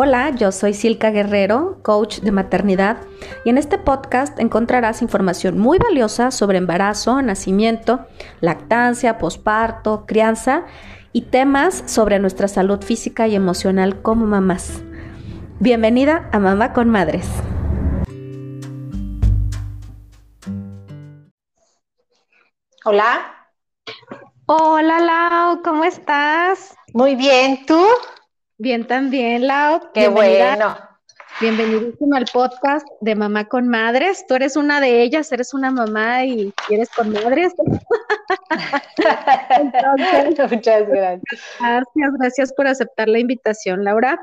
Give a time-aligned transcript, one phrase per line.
[0.00, 2.98] Hola, yo soy Silka Guerrero, coach de maternidad,
[3.44, 8.06] y en este podcast encontrarás información muy valiosa sobre embarazo, nacimiento,
[8.40, 10.66] lactancia, posparto, crianza
[11.12, 14.84] y temas sobre nuestra salud física y emocional como mamás.
[15.58, 17.28] Bienvenida a Mamá con Madres.
[22.84, 23.34] Hola.
[24.46, 26.76] Hola Lau, ¿cómo estás?
[26.94, 27.84] Muy bien, ¿tú?
[28.60, 29.80] Bien también, Lau.
[29.94, 30.76] Qué bueno.
[31.40, 34.24] Bienvenidísimo al podcast de Mamá con Madres.
[34.26, 37.52] Tú eres una de ellas, eres una mamá y eres con madres.
[40.50, 41.20] Muchas gracias.
[41.60, 44.18] Gracias, gracias por aceptar la invitación, Laura.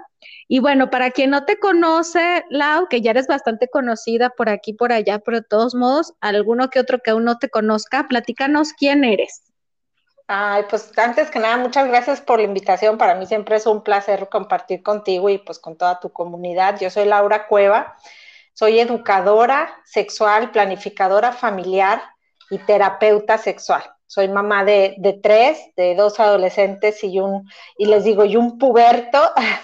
[0.50, 4.74] Y bueno, para quien no te conoce, Lau, que ya eres bastante conocida por aquí,
[4.74, 8.74] por allá, pero de todos modos, alguno que otro que aún no te conozca, platícanos
[8.74, 9.45] quién eres.
[10.28, 12.98] Ay, pues antes que nada, muchas gracias por la invitación.
[12.98, 16.80] Para mí siempre es un placer compartir contigo y pues con toda tu comunidad.
[16.80, 17.96] Yo soy Laura Cueva,
[18.54, 22.02] soy educadora sexual, planificadora familiar
[22.50, 23.84] y terapeuta sexual.
[24.08, 27.48] Soy mamá de, tres, de dos adolescentes y un,
[27.78, 29.20] y les digo, y un puberto,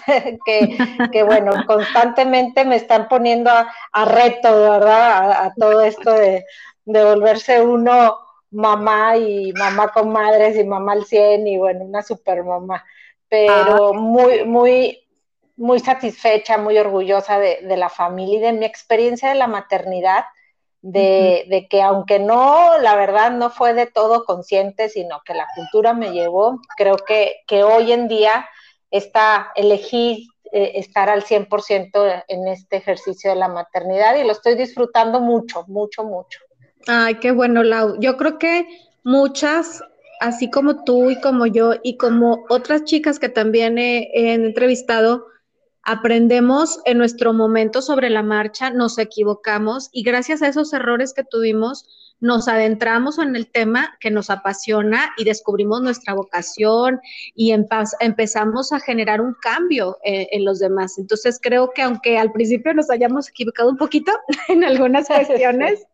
[0.44, 5.32] que, bueno, constantemente me están poniendo a, reto, ¿verdad?
[5.32, 6.44] A, todo esto de,
[6.84, 8.16] de volverse uno
[8.52, 12.84] mamá y mamá con madres y mamá al 100 y bueno, una super mamá,
[13.28, 13.92] pero ah.
[13.94, 15.06] muy, muy,
[15.56, 20.24] muy satisfecha, muy orgullosa de, la familia y de mi experiencia de la maternidad,
[20.82, 25.94] de, que aunque no, la verdad no fue de todo consciente, sino que la cultura
[25.94, 28.48] me llevó, creo que, que hoy en día
[28.90, 34.54] está, elegí eh, estar al 100% en este ejercicio de la maternidad y lo estoy
[34.54, 36.40] disfrutando mucho, mucho, mucho.
[36.86, 37.98] Ay, qué bueno, Lau.
[38.00, 38.66] Yo creo que
[39.04, 39.82] muchas,
[40.20, 45.26] así como tú y como yo y como otras chicas que también he, entrevistado,
[45.84, 51.24] aprendemos en nuestro momento sobre la marcha, nos equivocamos y gracias a esos errores que
[51.24, 51.86] tuvimos,
[52.20, 57.00] nos adentramos en el tema que nos apasiona y descubrimos nuestra vocación
[57.34, 60.98] y empezamos a generar un cambio en, en, los demás.
[60.98, 64.12] Entonces creo que aunque al principio nos hayamos equivocado un poquito
[64.48, 65.84] en algunas cuestiones,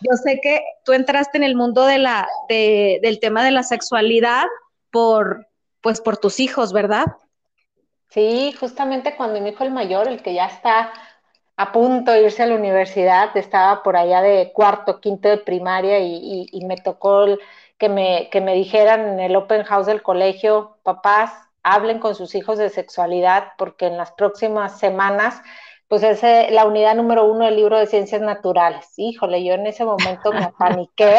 [0.00, 4.44] yo sé que tú entraste en el mundo del tema de la sexualidad
[4.90, 5.46] por,
[5.80, 7.06] pues, por tus hijos, ¿verdad?
[8.10, 10.92] Sí, justamente cuando mi hijo el mayor, el que ya está
[11.56, 15.98] a punto de irse a la universidad, estaba por allá de cuarto, quinto de primaria
[16.00, 17.26] y, me tocó
[17.88, 21.32] me, que me dijeran en el open house del colegio, papás,
[21.62, 25.42] hablen con sus hijos de sexualidad porque en las próximas semanas
[26.00, 28.84] pues es la unidad número uno del libro de ciencias naturales.
[28.96, 31.14] Híjole, yo en ese momento me paniqué,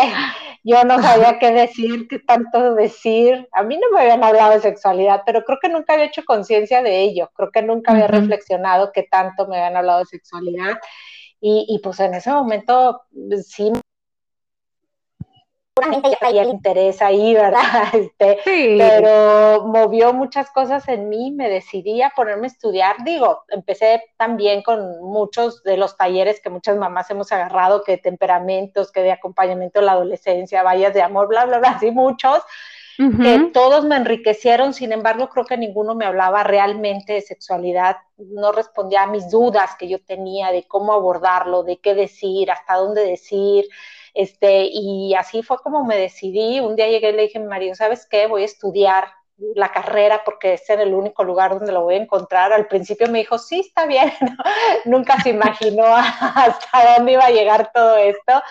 [0.66, 3.48] yo no sabía qué decir, qué tanto decir.
[3.54, 6.84] A mí no me habían hablado de sexualidad, pero creo que nunca había hecho conciencia
[6.84, 10.74] de ello, creo que nunca había reflexionado qué tanto me habían hablado de sexualidad.
[11.40, 13.04] Y, y pues en ese momento
[13.48, 13.72] sí
[15.78, 17.62] seguramente traía el interés ahí, ¿verdad?
[17.94, 22.96] Este, Pero movió muchas cosas en mí, me decidí a ponerme a estudiar.
[23.04, 27.98] Digo, empecé también con muchos de los talleres que muchas mamás hemos agarrado, que de
[27.98, 32.42] temperamentos, que de acompañamiento a la adolescencia, vallas de amor, bla, bla, bla, así muchos.
[32.98, 38.54] que todos me enriquecieron, sin embargo, creo que ninguno me hablaba realmente de sexualidad, no
[38.54, 43.06] respondía a mis dudas que yo tenía de cómo abordarlo, de qué decir, hasta dónde
[43.06, 43.66] decir,
[44.16, 46.60] este, y así fue como me decidí.
[46.62, 48.28] Un día llegué y le dije a mi marido, ¿sabes qué?
[48.28, 49.06] Voy a estudiar
[49.38, 52.54] la carrera porque es en el único lugar donde lo voy a encontrar.
[52.54, 54.14] Al principio me dijo, sí, está bien.
[54.86, 58.42] Nunca se imaginó hasta dónde iba a llegar todo esto.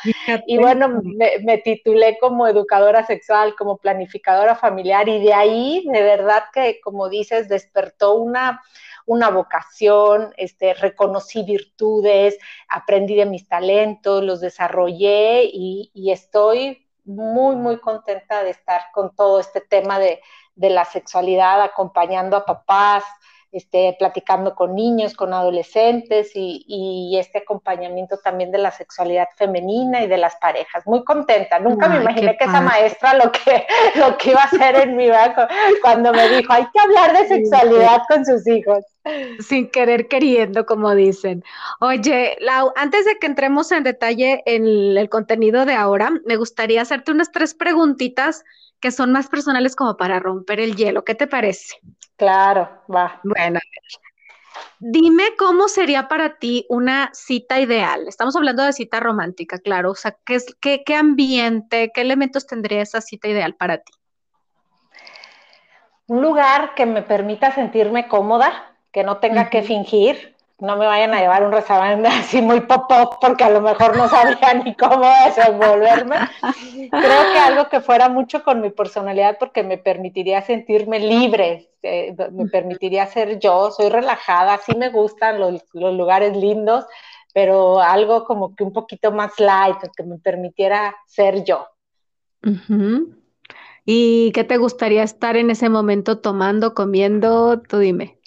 [0.47, 6.03] Y bueno, me, me, titulé como educadora sexual, como planificadora familiar y de ahí, de
[6.03, 8.61] verdad que, como dices, despertó una
[9.07, 12.39] una vocación, este, reconocí virtudes,
[12.69, 19.41] aprendí de mis talentos, los desarrollé y, estoy muy, muy contenta de estar con todo
[19.41, 20.21] este tema de,
[20.55, 23.05] de la sexualidad, acompañando a papás,
[23.55, 30.09] este, platicando con niños, con adolescentes y, este acompañamiento también de la sexualidad femenina y
[30.09, 30.85] de las parejas.
[30.87, 31.61] Muy contenta.
[31.61, 33.65] Nunca me imaginé que esa maestra lo que,
[33.95, 35.43] lo que iba a hacer en mi banco
[35.81, 38.85] cuando me dijo, hay que hablar de sexualidad con sus hijos.
[39.41, 41.45] Sin querer queriendo, como dicen.
[41.81, 44.67] Oye, Lau, antes de que entremos en detalle en
[44.97, 48.45] el contenido de ahora, me gustaría hacerte unas tres preguntitas
[48.81, 51.05] que son más personales como para romper el hielo.
[51.05, 51.77] ¿Qué te parece?
[52.17, 53.21] Claro, va.
[53.25, 53.61] Bueno,
[54.79, 58.07] dime cómo sería para ti una cita ideal.
[58.09, 59.93] Estamos hablando de cita romántica, claro.
[59.93, 63.93] O sea, ¿qué, qué, qué ambiente, qué elementos tendría esa cita ideal para ti?
[66.07, 71.13] Un lugar que me permita sentirme cómoda, que no tenga que fingir, no me vayan
[71.15, 74.73] a llevar a un restaurante así muy pop-up porque a lo mejor no sabía ni
[74.77, 76.15] cómo desenvolverme.
[76.91, 82.15] Creo que algo que fuera mucho con mi personalidad porque me permitiría sentirme libre, eh,
[82.31, 86.87] me permitiría ser yo, soy relajada, sí me gustan los, lugares lindos,
[87.33, 91.67] pero algo como que un poquito más light, que me permitiera ser yo.
[93.85, 97.61] ¿Y qué te gustaría estar en ese momento tomando, comiendo?
[97.61, 98.19] Tú dime.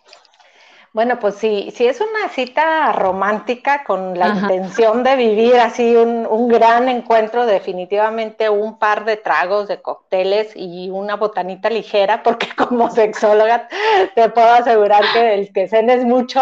[0.98, 6.48] Bueno, pues sí, si es una cita romántica con la intención de vivir así un,
[6.48, 12.90] gran encuentro, definitivamente un par de tragos de cócteles y una botanita ligera, porque como
[12.90, 13.68] sexóloga
[14.16, 16.42] te puedo asegurar que el que cenes mucho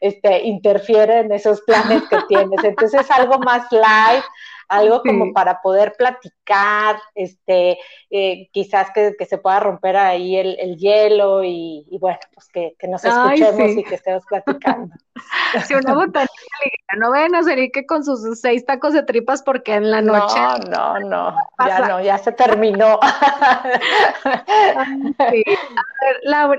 [0.00, 2.62] este, interfiere en esos planes que tienes.
[2.62, 4.22] Entonces algo más light,
[4.68, 7.78] algo como para poder platicar, este,
[8.10, 13.70] eh, quizás que, se pueda romper ahí el, hielo y, bueno, pues que, nos escuchemos
[13.76, 14.94] y que estemos platicando.
[15.66, 16.30] Si una botanita
[16.98, 20.38] no vayan a salir que con sus seis tacos de tripas porque en la noche.
[20.70, 21.36] No, no, no,
[21.66, 23.00] ya no, ya se terminó.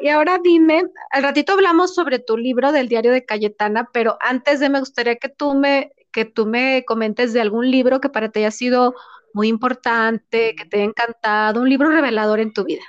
[0.02, 4.60] y ahora dime, al ratito hablamos sobre tu libro del diario de Cayetana, pero antes
[4.60, 8.30] de me gustaría que tú me que tú me comentes de algún libro que para
[8.32, 8.96] ti haya sido
[9.34, 12.82] muy importante, que te haya encantado, un libro revelador en tu vida.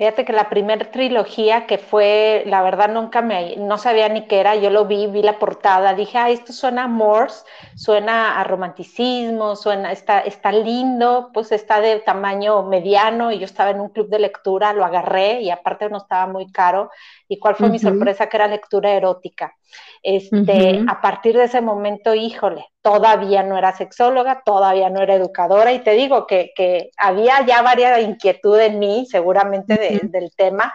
[0.00, 4.40] Fíjate que la primera trilogía que fue, la verdad nunca me, no sabía ni qué
[4.40, 7.44] era, yo lo vi, vi la portada, dije, ah, esto suena a Morse,
[7.76, 13.72] suena a romanticismo, suena, está, está lindo, pues está de tamaño mediano y yo estaba
[13.72, 16.90] en un club de lectura, lo agarré y aparte no estaba muy caro.
[17.28, 18.26] ¿Y cuál fue mi sorpresa?
[18.26, 19.54] Que era lectura erótica.
[20.02, 25.72] Este, A partir de ese momento, híjole, todavía no era sexóloga, todavía no era educadora,
[25.72, 30.72] y te digo que, que había ya varias inquietudes en mí, seguramente del tema,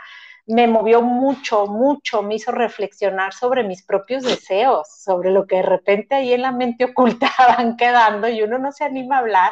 [0.48, 5.64] me movió mucho, mucho, me hizo reflexionar sobre mis propios deseos, sobre lo que de
[5.64, 9.52] repente ahí en la mente oculta van quedando y uno no se anima a hablar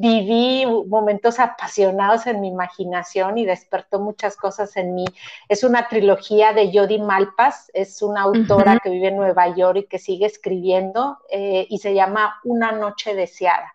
[0.00, 5.04] viví momentos apasionados en mi imaginación y despertó muchas cosas en mí.
[5.46, 9.86] Es una trilogía de Jody Malpas, es una autora que vive en Nueva York y
[9.86, 13.74] que sigue escribiendo eh, y se llama Una noche deseada.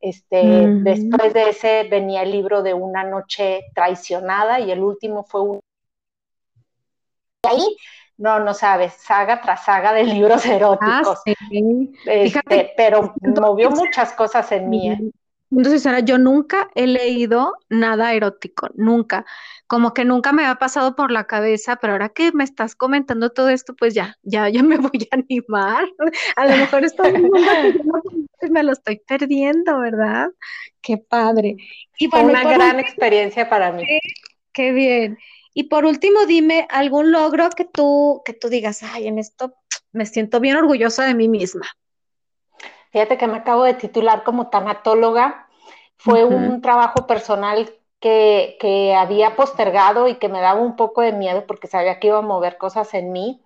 [0.00, 0.42] Este,
[0.82, 5.60] Después de ese venía el libro de Una noche traicionada y el último fue un...
[7.42, 7.76] Ahí
[8.16, 11.20] no, no sabes, saga tras saga de libros ah, eróticos.
[12.06, 14.90] Este, pero movió muchas cosas en mí.
[14.90, 14.98] ¿eh?
[15.50, 19.24] Entonces, Sara, yo nunca he leído nada erótico, nunca.
[19.66, 23.30] Como que nunca me ha pasado por la cabeza, pero ahora que me estás comentando
[23.30, 25.86] todo esto, pues ya, ya, ya me voy a animar.
[26.36, 27.12] A lo mejor estoy
[28.50, 30.28] me lo estoy perdiendo, ¿verdad?
[30.80, 31.56] Qué padre.
[31.98, 33.84] Y Fue una gran experiencia para mí.
[34.52, 35.18] Qué, bien.
[35.54, 39.54] Y por último, dime algún logro que tú, que tú digas, ay, en esto
[39.92, 41.66] me siento bien orgullosa de mí misma.
[42.90, 45.48] Fíjate que me acabo de titular como tanatóloga.
[45.96, 51.12] Fue un trabajo personal que, que, había postergado y que me daba un poco de
[51.12, 53.42] miedo porque sabía que iba a mover cosas en mí.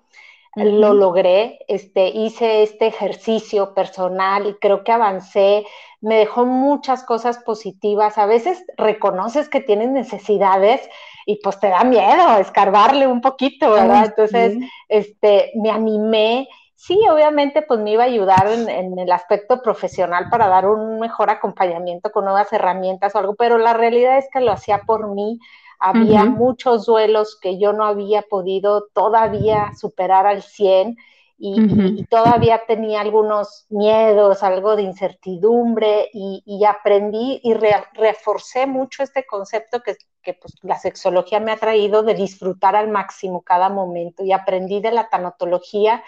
[0.57, 5.65] Lo logré, este, hice este ejercicio personal y creo que avancé,
[6.01, 8.19] me dejó muchas cosas positivas.
[8.19, 10.89] A veces reconoces que tienes necesidades
[11.25, 14.07] y pues te da miedo escarbarle un poquito, ¿verdad?
[14.07, 16.49] Entonces, este, me animé
[16.81, 21.29] sí, obviamente, pues me iba a ayudar en, el aspecto profesional para dar un mejor
[21.29, 25.39] acompañamiento con nuevas herramientas o algo, pero la realidad es que lo hacía por mí.
[25.79, 30.97] Había muchos duelos que yo no había podido todavía superar al 100
[31.39, 39.81] y, todavía tenía algunos miedos, algo de incertidumbre y, aprendí y reforcé mucho este concepto
[39.81, 44.33] que, que pues, la sexología me ha traído de disfrutar al máximo cada momento y
[44.33, 46.03] aprendí de la tanatología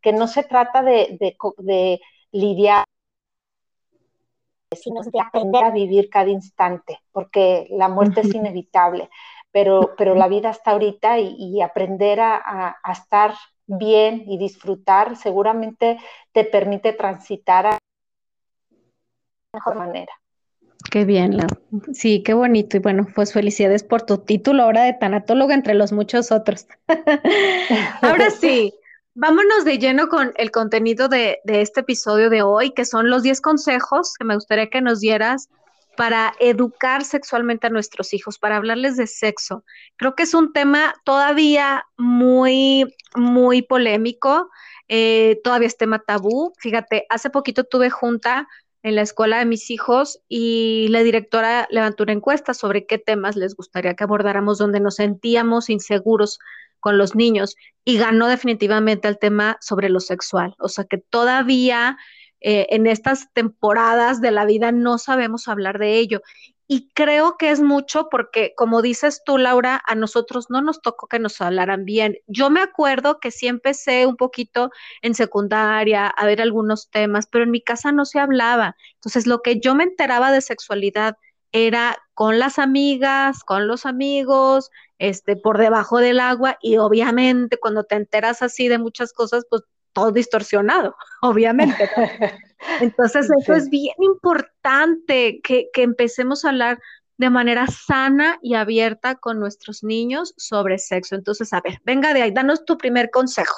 [0.00, 1.16] que no se trata de,
[1.58, 2.00] de,
[2.32, 2.84] lidiar,
[4.74, 9.10] sino de aprender a vivir cada instante, porque la muerte es inevitable,
[9.50, 13.34] pero, pero la vida está ahorita y, aprender a, estar
[13.66, 15.98] bien y disfrutar seguramente
[16.32, 17.78] te permite transitar a
[19.52, 20.12] mejor manera.
[20.90, 21.36] Qué bien,
[21.92, 22.76] Sí, qué bonito.
[22.76, 26.66] Y bueno, pues felicidades por tu título ahora de tanatóloga entre los muchos otros.
[28.02, 28.74] ahora sí,
[29.20, 33.42] Vámonos de lleno con el contenido de, este episodio de hoy, que son los 10
[33.42, 35.50] consejos que me gustaría que nos dieras
[35.94, 39.62] para educar sexualmente a nuestros hijos, para hablarles de sexo.
[39.96, 44.48] Creo que es un tema todavía muy, muy polémico,
[44.88, 46.54] eh, todavía es tema tabú.
[46.56, 48.48] Fíjate, hace poquito tuve junta
[48.82, 53.36] en la escuela de mis hijos y la directora levantó una encuesta sobre qué temas
[53.36, 56.38] les gustaría que abordáramos, donde nos sentíamos inseguros
[56.80, 60.54] con los niños y ganó definitivamente el tema sobre lo sexual.
[60.58, 61.98] O sea que todavía
[62.40, 66.22] eh, en estas temporadas de la vida no sabemos hablar de ello.
[66.72, 71.08] Y creo que es mucho porque, como dices tú, Laura, a nosotros no nos tocó
[71.08, 72.18] que nos hablaran bien.
[72.28, 74.70] Yo me acuerdo que sí empecé un poquito
[75.02, 78.76] en secundaria a ver algunos temas, pero en mi casa no se hablaba.
[78.94, 81.16] Entonces, lo que yo me enteraba de sexualidad
[81.50, 84.70] era con las amigas, con los amigos,
[85.00, 89.62] este, por debajo del agua y obviamente cuando te enteras así de muchas cosas, pues
[89.92, 91.90] todo distorsionado, obviamente.
[92.80, 96.78] Entonces, eso es bien importante, que, que empecemos a hablar
[97.16, 101.14] de manera sana y abierta con nuestros niños sobre sexo.
[101.14, 103.56] Entonces, a ver, venga de ahí, danos tu primer consejo.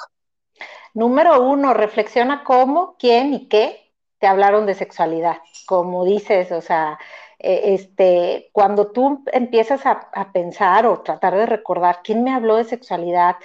[0.93, 5.39] Número uno, reflexiona cómo, quién y qué te hablaron de sexualidad.
[5.65, 6.97] Como dices, o sea,
[7.39, 12.57] e, este, cuando tú empiezas a, a, pensar o tratar de recordar quién me habló
[12.57, 13.37] de sexualidad,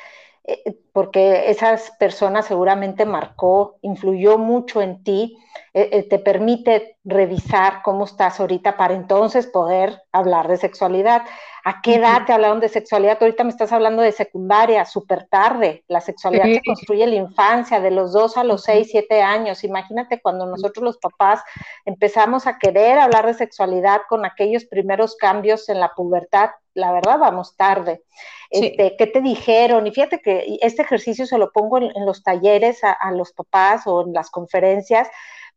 [0.44, 5.38] eh, porque esas personas seguramente marcó, influyó mucho en ti,
[5.72, 11.22] eh, eh, te permite revisar cómo estás ahorita para entonces poder hablar de sexualidad.
[11.64, 13.18] ¿A qué edad te hablaron de sexualidad?
[13.20, 15.84] Ahorita me estás hablando de secundaria, súper tarde.
[15.86, 19.62] La sexualidad se construye en la infancia, de los dos a los seis, siete años.
[19.62, 21.42] Imagínate cuando nosotros los papás
[21.84, 27.18] empezamos a querer hablar de sexualidad con aquellos primeros cambios en la pubertad, la verdad
[27.18, 28.02] vamos tarde.
[28.50, 29.86] Este, ¿Qué te dijeron?
[29.86, 33.82] Y fíjate que este ejercicio se lo pongo en, los talleres a, a, los papás
[33.86, 35.08] o en las conferencias,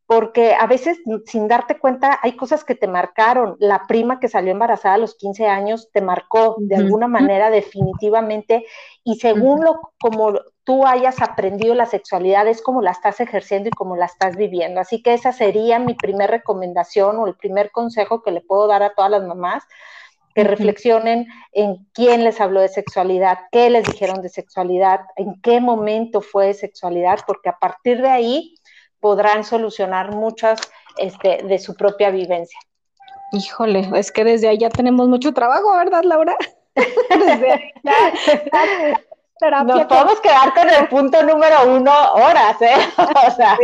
[0.05, 3.55] porque a veces sin darte cuenta hay cosas que te marcaron.
[3.59, 8.65] La prima que salió embarazada a los 15 años te marcó de alguna manera definitivamente
[9.05, 10.33] y según lo como
[10.65, 14.81] tú hayas aprendido la sexualidad es como la estás ejerciendo y como la estás viviendo.
[14.81, 18.83] Así que esa sería mi primera recomendación o el primer consejo que le puedo dar
[18.83, 19.63] a todas las mamás
[20.33, 25.59] que reflexionen en quién les habló de sexualidad, qué les dijeron de sexualidad, en qué
[25.59, 28.55] momento fue de sexualidad, porque a partir de ahí
[29.00, 30.59] podrán solucionar muchas
[30.97, 32.59] este, de su propia vivencia.
[33.33, 36.35] Híjole, es que desde ahí ya tenemos mucho trabajo, ¿verdad, Laura?
[36.75, 38.13] desde ahí ya,
[39.41, 42.75] Nos podemos quedar con el punto número uno horas, ¿eh?
[43.27, 43.57] o sea.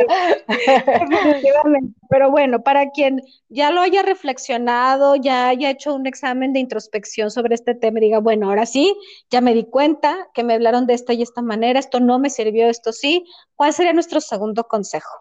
[2.09, 7.29] Pero bueno, para quien ya lo haya reflexionado, ya haya hecho un examen de introspección
[7.29, 8.97] sobre este tema y diga, bueno, ahora sí,
[9.29, 12.31] ya me di cuenta que me hablaron de esta y esta manera, esto no me
[12.31, 15.15] sirvió, esto sí, ¿cuál sería nuestro segundo consejo?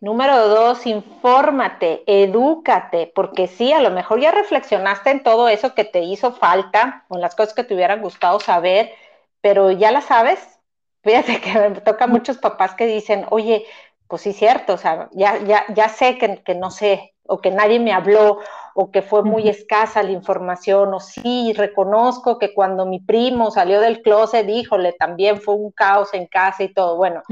[0.00, 5.84] Número dos, infórmate, edúcate, porque sí, a lo mejor ya reflexionaste en todo eso que
[5.84, 8.92] te hizo falta, o en las cosas que te hubieran gustado saber,
[9.44, 10.40] pero ya la sabes.
[11.02, 13.66] Fíjate que me toca muchos papás que dicen, oye,
[14.08, 17.50] pues sí, cierto, o sea, ya, ya, ya sé que, que no sé, o que
[17.50, 18.38] nadie me habló,
[18.74, 23.82] o que fue muy escasa la información, o sí, reconozco que cuando mi primo salió
[23.82, 26.96] del closet, híjole, también fue un caos en casa y todo.
[26.96, 27.22] Bueno,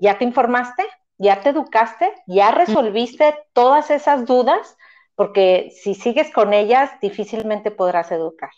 [0.00, 0.84] ¿ya te informaste?
[1.18, 2.10] ¿Ya te educaste?
[2.26, 4.78] ¿Ya resolviste todas esas dudas?
[5.14, 8.50] Porque si sigues con ellas, difícilmente podrás educar.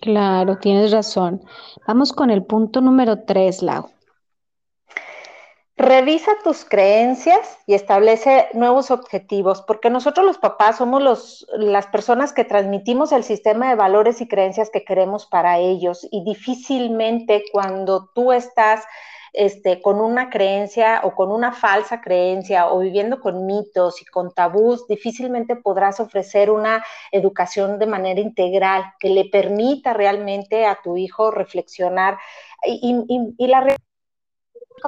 [0.00, 1.42] Claro, tienes razón.
[1.86, 3.90] Vamos con el punto número tres, Lau.
[5.76, 12.32] Revisa tus creencias y establece nuevos objetivos, porque nosotros los papás somos los, las personas
[12.32, 18.10] que transmitimos el sistema de valores y creencias que queremos para ellos y difícilmente cuando
[18.12, 18.84] tú estás
[19.38, 24.34] este, con una creencia o con una falsa creencia o viviendo con mitos y con
[24.34, 30.96] tabús, difícilmente podrás ofrecer una educación de manera integral que le permita realmente a tu
[30.96, 32.18] hijo reflexionar.
[32.66, 33.76] Y, y, y la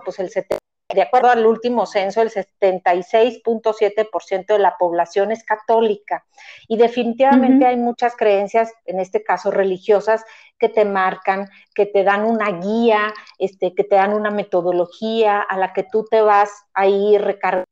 [0.05, 0.60] pues el 70
[0.95, 6.25] de acuerdo al último censo, el 76.7% de la población es católica.
[6.69, 10.25] Y definitivamente hay muchas creencias, en este caso religiosas,
[10.59, 15.57] que te marcan, que te dan una guía, este, que te dan una metodología a
[15.57, 17.65] la que tú te vas a ir recargando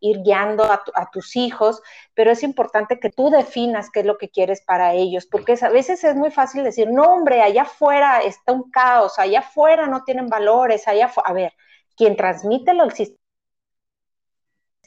[0.00, 1.82] ir guiando a, a, tus hijos,
[2.14, 5.68] pero es importante que tú definas qué es lo que quieres para ellos, porque a
[5.68, 10.02] veces es muy fácil decir, no, hombre, allá afuera está un caos, allá afuera no
[10.04, 11.52] tienen valores, allá a ver,
[12.00, 13.20] quien transmite el sistema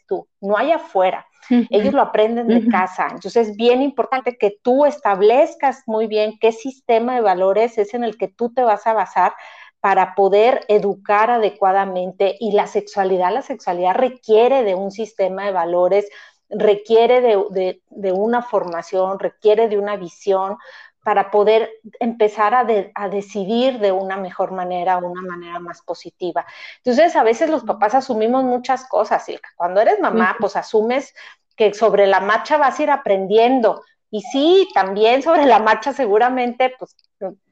[0.07, 1.27] tú, no hay afuera.
[1.69, 3.07] Ellos lo aprenden de casa.
[3.11, 8.03] Entonces es bien importante que tú establezcas muy bien qué sistema de valores es en
[8.03, 9.33] el que tú te vas a basar
[9.81, 12.37] para poder educar adecuadamente.
[12.39, 16.07] Y la sexualidad, la sexualidad requiere de un sistema de valores,
[16.49, 20.57] requiere de, de una formación, requiere de una visión,
[21.03, 21.69] para poder
[21.99, 26.45] empezar a, a, decidir de una mejor manera, una manera más positiva.
[26.77, 29.49] Entonces, a veces los papás asumimos muchas cosas, Silka.
[29.55, 31.13] Cuando eres mamá, pues asumes
[31.55, 33.83] que sobre la marcha vas a ir aprendiendo.
[34.09, 36.95] Y sí, también sobre la marcha seguramente, pues,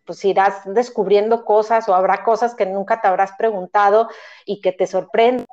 [0.05, 4.09] pues irás descubriendo cosas o habrá cosas que nunca te habrás preguntado
[4.45, 5.45] y que te sorprenden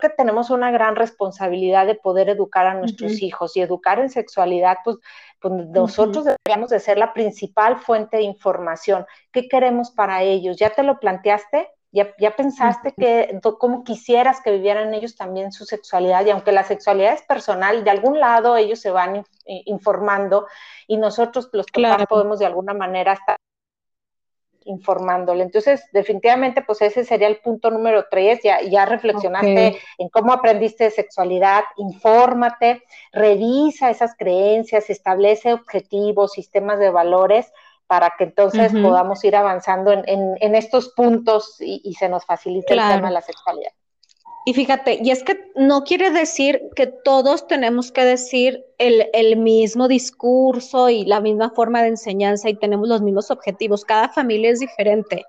[0.00, 4.78] que tenemos una gran responsabilidad de poder educar a nuestros hijos y educar en sexualidad,
[4.82, 4.96] pues,
[5.40, 9.06] pues nosotros deberíamos de ser la principal fuente de información.
[9.30, 10.56] ¿Qué queremos para ellos?
[10.56, 11.68] ¿Ya te lo planteaste?
[11.92, 16.24] ¿Ya, ya pensaste que cómo quisieras que vivieran ellos también su sexualidad?
[16.24, 20.46] Y aunque la sexualidad es personal, de algún lado ellos se van informando
[20.86, 23.36] y nosotros los papás podemos de alguna manera estar
[24.64, 25.42] informándole.
[25.42, 28.40] Entonces, definitivamente, pues ese sería el punto número tres.
[28.42, 36.78] Ya, ya reflexionaste en cómo aprendiste de sexualidad, infórmate, revisa esas creencias, establece objetivos, sistemas
[36.78, 37.52] de valores
[37.86, 43.08] para que entonces podamos ir avanzando en, estos puntos y, se nos facilite el tema
[43.08, 43.72] de la sexualidad.
[44.46, 49.86] Y fíjate, y es que no quiere decir que todos tenemos que decir el, mismo
[49.86, 53.84] discurso y la misma forma de enseñanza y tenemos los mismos objetivos.
[53.84, 55.24] Cada familia es diferente.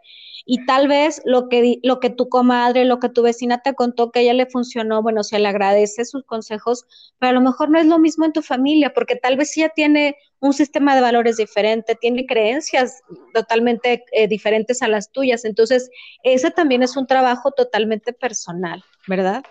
[0.46, 4.12] Y tal vez lo que, lo que tu comadre, lo que tu vecina te contó
[4.12, 6.86] que a ella le funcionó, bueno, se le agradece sus consejos,
[7.20, 9.70] pero a lo mejor no es lo mismo en tu familia, porque tal vez ella
[9.70, 13.02] tiene un sistema de valores diferente, tiene creencias
[13.34, 15.46] totalmente eh, diferentes a las tuyas.
[15.46, 15.90] Entonces,
[16.24, 19.44] ese también es un trabajo totalmente personal, ¿verdad?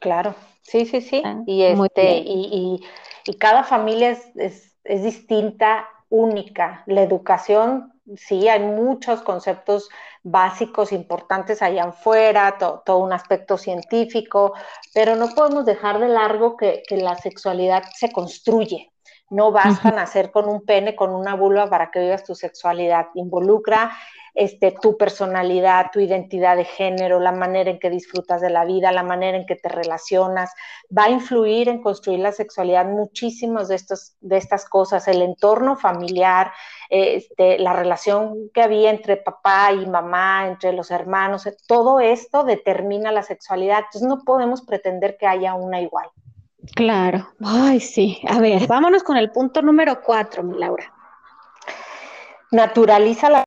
[0.00, 1.22] Claro, sí, sí, sí.
[1.24, 2.80] Ah, y, este, y,
[3.26, 6.82] y, cada familia es, es distinta, única.
[6.86, 9.88] La educación sí, hay muchos conceptos
[10.22, 14.54] básicos importantes allá afuera, todo un aspecto científico,
[14.94, 18.90] pero no podemos dejar de largo que, que la sexualidad se construye.
[19.30, 23.08] No basta nacer con un pene, con una vulva para que vivas tu sexualidad.
[23.14, 23.92] Involucra
[24.38, 28.92] este, tu personalidad, tu identidad de género, la manera en que disfrutas de la vida,
[28.92, 30.52] la manera en que te relacionas.
[30.96, 35.76] Va a influir en construir la sexualidad muchísimas de, estos, de estas cosas, el entorno
[35.76, 36.52] familiar,
[36.88, 43.10] este, la relación que había entre papá y mamá, entre los hermanos, todo esto determina
[43.10, 43.78] la sexualidad.
[43.78, 46.08] Entonces no podemos pretender que haya una igual.
[46.74, 48.20] Claro, ay, sí.
[48.28, 50.92] A ver, vámonos con el punto número cuatro, Laura.
[52.50, 53.44] Naturaliza la.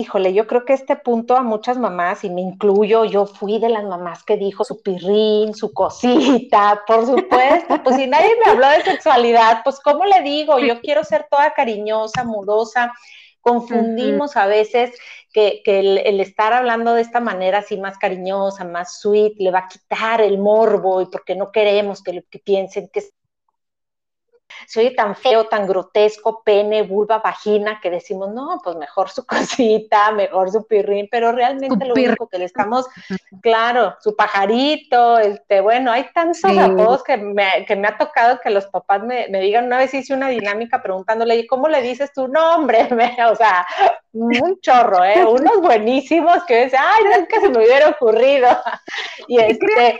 [0.00, 3.68] Híjole, yo creo que este punto a muchas mamás, y me incluyo, yo fui de
[3.68, 8.68] las mamás que dijo su pirrín, su cosita, por supuesto, pues si nadie me habló
[8.68, 10.60] de sexualidad, pues ¿cómo le digo?
[10.60, 12.92] Yo quiero ser toda cariñosa, amorosa,
[13.48, 14.92] confundimos a veces
[15.32, 19.68] que, el, estar hablando de esta manera así más cariñosa, más sweet, le va a
[19.68, 23.02] quitar el morbo y porque no queremos que, que piensen que
[24.66, 29.24] se oye tan feo, tan grotesco, pene, vulva, vagina, que decimos, no, pues mejor su
[29.26, 32.86] cosita, mejor su pirrín, pero realmente lo único que le estamos,
[33.40, 38.50] claro, su pajarito, este, bueno, hay tantos apodos que me, que me ha tocado que
[38.50, 42.88] los papás me, digan, una vez hice una dinámica preguntándole, ¿cómo le dices tu nombre?
[43.30, 43.66] o sea,
[44.12, 45.24] un chorro, ¿eh?
[45.24, 48.48] Unos buenísimos que dice, ay, no es que se me hubiera ocurrido.
[49.28, 49.98] y este,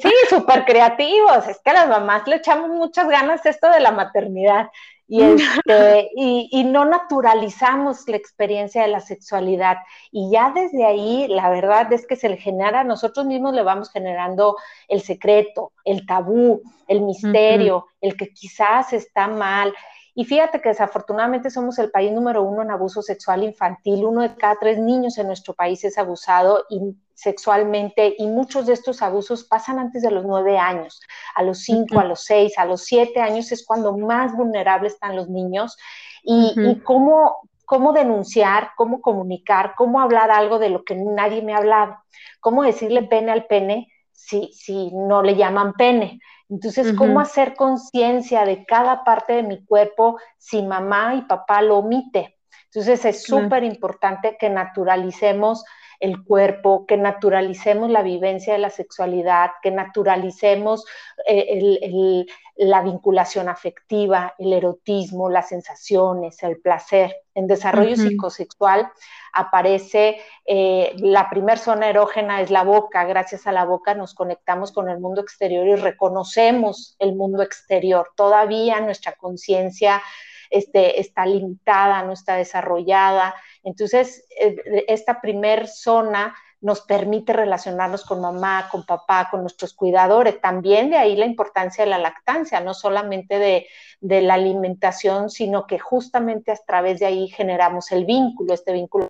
[0.00, 1.46] Sí, súper creativos.
[1.48, 4.68] Es que a las mamás le echamos muchas ganas esto de la maternidad
[5.08, 9.76] y, este, y, no naturalizamos la experiencia de la sexualidad.
[10.10, 13.90] Y ya desde ahí, la verdad es que se le genera, nosotros mismos le vamos
[13.90, 14.56] generando
[14.88, 19.74] el secreto, el tabú, el misterio, el que quizás está mal.
[20.14, 24.04] Y fíjate que desafortunadamente somos el país número uno en abuso sexual infantil.
[24.04, 28.74] Uno de cada tres niños en nuestro país es abusado y sexualmente y muchos de
[28.74, 31.00] estos abusos pasan antes de los nueve años,
[31.34, 35.16] a los cinco, a los seis, a los siete años es cuando más vulnerables están
[35.16, 35.76] los niños.
[36.24, 41.58] Y, cómo, cómo denunciar, cómo comunicar, cómo hablar algo de lo que nadie me ha
[41.58, 41.96] hablado,
[42.40, 43.91] cómo decirle pene al pene
[44.24, 46.20] si, si no le llaman pene.
[46.48, 51.78] Entonces, ¿cómo hacer conciencia de cada parte de mi cuerpo si mamá y papá lo
[51.78, 52.38] omite?
[52.66, 55.64] Entonces, es súper importante que naturalicemos
[56.02, 60.84] el cuerpo, que naturalicemos la vivencia de la sexualidad, que naturalicemos
[61.28, 67.14] eh, la vinculación afectiva, el erotismo, las sensaciones, el placer.
[67.36, 68.90] En desarrollo psicosexual
[69.32, 73.04] aparece eh, la primer zona erógena es la boca.
[73.04, 78.10] Gracias a la boca nos conectamos con el mundo exterior y reconocemos el mundo exterior.
[78.16, 80.02] Todavía nuestra conciencia
[80.50, 83.36] este, está limitada, no está desarrollada.
[83.62, 90.40] Entonces, eh, esta primer zona nos permite relacionarnos con mamá, con papá, con nuestros cuidadores.
[90.40, 93.66] También de ahí la importancia de la lactancia, no solamente de,
[94.00, 99.08] de la alimentación, sino que justamente a través de ahí generamos el vínculo, este vínculo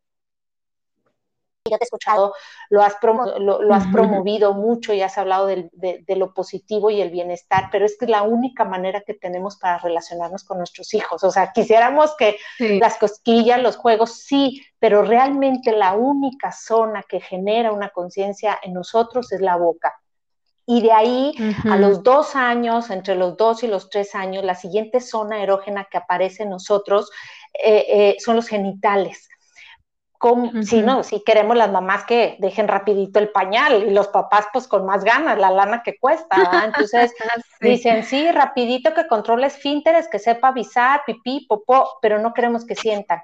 [1.70, 2.35] yo te he escuchado,
[2.70, 2.96] lo has,
[3.38, 7.96] lo, has promovido mucho y has hablado de, lo positivo y el bienestar, pero es
[7.96, 11.22] que es la única manera que tenemos para relacionarnos con nuestros hijos.
[11.22, 17.20] O sea, quisiéramos que las cosquillas, los juegos, sí, pero realmente la única zona que
[17.20, 19.94] genera una conciencia en nosotros es la boca.
[20.66, 21.35] Y de ahí
[21.70, 25.87] a los dos años, entre los dos y los tres años, la siguiente zona erógena
[25.90, 27.11] que aparece en nosotros
[27.53, 29.29] eh, eh, son los genitales
[30.62, 34.68] si no, si queremos las mamás que dejen rapidito el pañal y los papás pues
[34.68, 37.12] con más ganas, la lana que cuesta, entonces
[37.61, 42.76] dicen sí, rapidito que controle esfínteres, que sepa avisar, pipí, popó, pero no queremos que
[42.76, 43.22] sientan,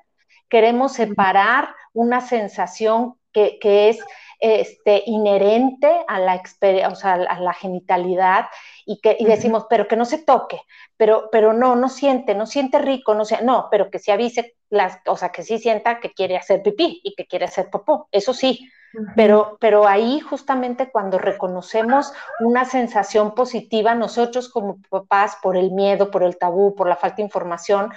[0.48, 4.00] queremos separar una sensación que, que es
[4.38, 6.42] este, inherente a la,
[6.88, 8.46] o sea, a la genitalidad
[8.86, 10.60] y, que, y decimos, pero que no se toque,
[10.96, 14.56] pero, pero no, no siente, no siente rico, no, sé, no, pero que se avise,
[14.70, 18.08] las, o sea, que sí sienta que quiere hacer pipí y que quiere hacer popó,
[18.12, 18.70] eso sí,
[19.14, 26.10] pero, pero ahí justamente cuando reconocemos una sensación positiva, nosotros como papás, por el miedo,
[26.10, 27.92] por el tabú, por la falta de información,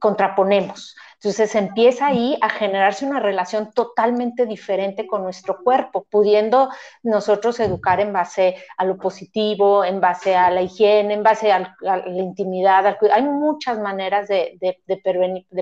[0.00, 0.94] contraponemos.
[1.14, 6.70] Entonces empieza ahí a generarse una relación totalmente diferente con nuestro cuerpo, pudiendo
[7.02, 11.74] nosotros educar en base a lo positivo, en base a la higiene, en base a,
[11.80, 12.96] la intimidad.
[13.12, 14.58] Hay muchas maneras de,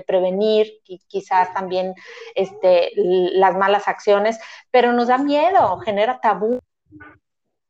[0.05, 1.95] prevenir, y quizás también
[2.35, 6.59] este, las malas acciones, pero nos da miedo, genera tabú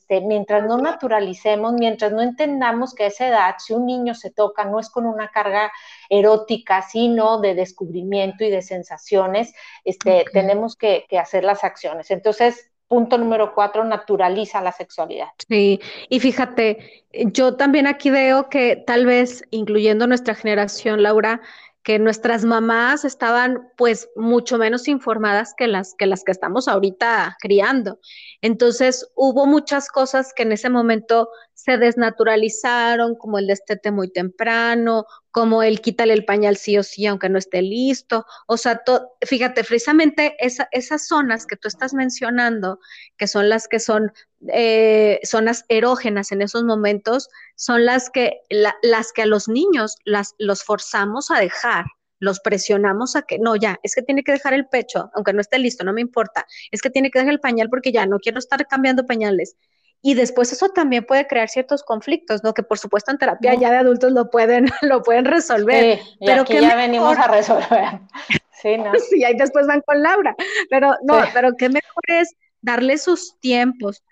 [0.10, 4.32] este, mientras no naturalicemos, mientras no entendamos que a esa edad, si un niño se
[4.32, 5.72] toca, no es con una carga
[6.10, 12.10] erótica, sino de descubrimiento y de sensaciones, este, tenemos que, que hacer las acciones.
[12.10, 15.28] Entonces, punto número cuatro, naturaliza la sexualidad.
[15.46, 21.42] Sí, y fíjate, yo también aquí veo que tal vez, incluyendo nuestra generación, Laura,
[21.88, 27.38] que nuestras mamás estaban pues mucho menos informadas que las que las que estamos ahorita
[27.40, 28.02] criando.
[28.42, 35.08] Entonces hubo muchas cosas que en ese momento se desnaturalizaron, como el destete muy temprano,
[35.32, 38.28] como el quítale el pañal sí o sí, aunque no esté listo.
[38.46, 38.84] O sea,
[39.26, 42.80] fíjate, precisamente esas zonas que tú estás mencionando,
[43.18, 44.12] que son las que son
[44.54, 48.42] eh, zonas erógenas en esos momentos, son las que,
[48.84, 51.86] las que a los niños las, los forzamos a dejar
[52.20, 55.42] los presionamos a que, no, ya, es que tiene que dejar el pecho, aunque no
[55.42, 58.18] esté listo, no me importa, es que tiene que dejar el pañal porque ya no
[58.18, 59.56] quiero estar cambiando pañales.
[60.02, 62.54] Y después eso también puede crear ciertos conflictos, ¿no?
[62.54, 66.00] Que por supuesto en terapia ya de adultos lo pueden, lo pueden resolver.
[66.00, 68.00] Sí, pero que ya venimos a resolver.
[68.62, 68.92] Sí, ¿no?
[69.10, 70.36] sí, ahí después van con Laura.
[70.70, 74.04] Pero no, pero qué mejor es darle sus tiempos.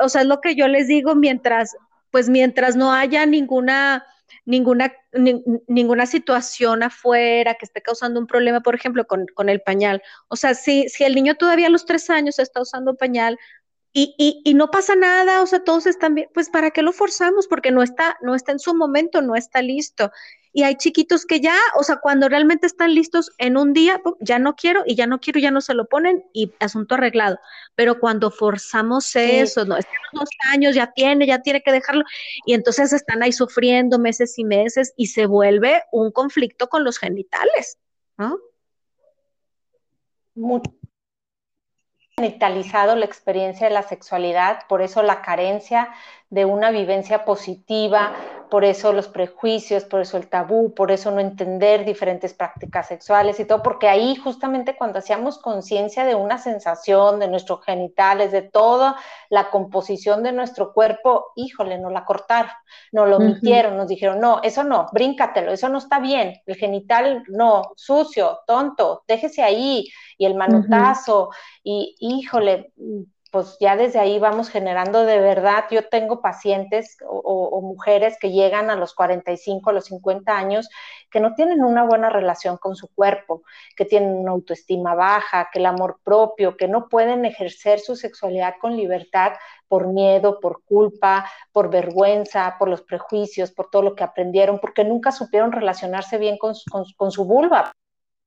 [0.00, 1.76] o sea, es lo que yo les digo mientras,
[2.10, 4.04] pues mientras no haya ninguna,
[4.44, 4.92] ninguna,
[5.66, 10.02] ninguna situación afuera que esté causando un problema, por ejemplo, con, con el pañal.
[10.28, 13.38] O sea, si, si el niño todavía a los tres años está usando pañal,
[14.16, 17.48] y, y, no pasa nada, o sea, todos están bien, pues ¿para qué lo forzamos?
[17.48, 20.12] Porque no está, no está en su momento, no está listo.
[20.52, 24.38] Y hay chiquitos que ya, o sea, cuando realmente están listos en un día, ya
[24.38, 27.38] no quiero y ya no quiero, ya no se lo ponen y asunto arreglado.
[27.74, 32.04] Pero cuando forzamos eso, no, es que dos años ya tiene, ya tiene que dejarlo,
[32.46, 36.98] y entonces están ahí sufriendo meses y meses y se vuelve un conflicto con los
[36.98, 37.78] genitales,
[38.16, 38.38] ¿no?
[42.18, 45.88] Genitalizado la experiencia de la sexualidad, por eso la carencia
[46.30, 48.12] de una vivencia positiva,
[48.50, 53.38] por eso los prejuicios, por eso el tabú, por eso no entender diferentes prácticas sexuales
[53.40, 58.42] y todo, porque ahí justamente cuando hacíamos conciencia de una sensación, de nuestros genitales, de
[58.42, 58.96] toda
[59.28, 62.52] la composición de nuestro cuerpo, híjole, nos la cortaron,
[62.92, 67.24] nos lo omitieron, nos dijeron, no, eso no, bríncatelo, eso no está bien, el genital
[67.28, 69.86] no, sucio, tonto, déjese ahí,
[70.16, 71.30] y el manotazo,
[71.62, 72.72] y híjole,
[73.30, 75.64] pues ya desde ahí vamos generando de verdad.
[75.70, 80.68] Yo tengo pacientes o, mujeres que llegan a los 45, a los 50 años,
[81.10, 83.42] que no tienen una buena relación con su cuerpo,
[83.76, 88.54] que tienen una autoestima baja, que el amor propio, que no pueden ejercer su sexualidad
[88.60, 89.32] con libertad
[89.68, 94.84] por miedo, por culpa, por vergüenza, por los prejuicios, por todo lo que aprendieron, porque
[94.84, 96.54] nunca supieron relacionarse bien con,
[96.96, 97.72] con su vulva.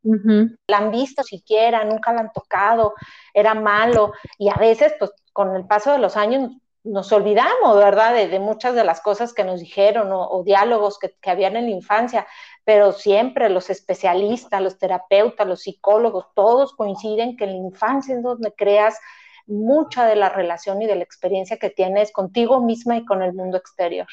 [0.04, 2.94] La han visto siquiera, nunca la han tocado,
[3.34, 6.52] era malo y a veces pues con el paso de los años
[6.84, 8.16] nos olvidamos, ¿verdad?
[8.16, 11.72] De, muchas de las cosas que nos dijeron o, diálogos que, que, habían en la
[11.72, 12.26] infancia,
[12.66, 18.24] pero siempre los especialistas, los terapeutas, los psicólogos, todos coinciden que en la infancia es
[18.24, 18.98] donde creas
[19.46, 23.34] mucha de la relación y de la experiencia que tienes contigo misma y con el
[23.34, 24.08] mundo exterior.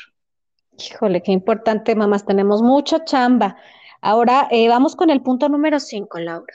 [0.78, 3.56] Híjole, qué importante, mamás, tenemos mucha chamba.
[4.00, 6.54] Ahora eh, vamos con el punto número 5, Laura.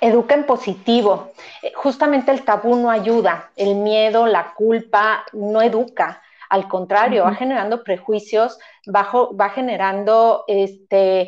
[0.00, 1.32] Educa en positivo.
[1.62, 6.22] Eh, justamente el tabú no ayuda, el miedo, la culpa no educa.
[6.50, 11.20] Al contrario, va generando prejuicios, va generando, este,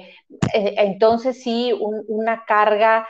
[0.54, 3.06] eh, entonces sí, una carga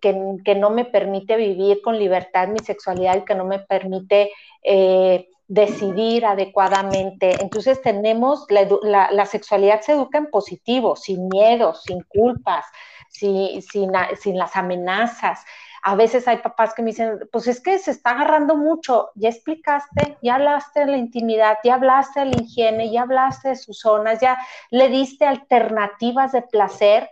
[0.00, 4.30] que, no me permite vivir con libertad mi sexualidad y que no me permite
[4.62, 7.36] eh, decidir adecuadamente.
[7.42, 12.64] Entonces tenemos, la, sexualidad se educa en positivo, sin miedo, sin culpas,
[13.10, 15.44] sin, las amenazas
[15.84, 19.30] a veces hay papás que me dicen, pues es que se está agarrando mucho, ya
[19.30, 23.80] explicaste, ya hablaste de la intimidad, ya hablaste de la higiene, ya hablaste de sus
[23.80, 24.38] zonas, ya
[24.70, 27.10] le diste alternativas de placer.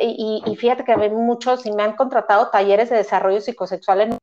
[0.00, 4.18] Y, fíjate que muchos y me han contratado talleres de desarrollo psicosexual en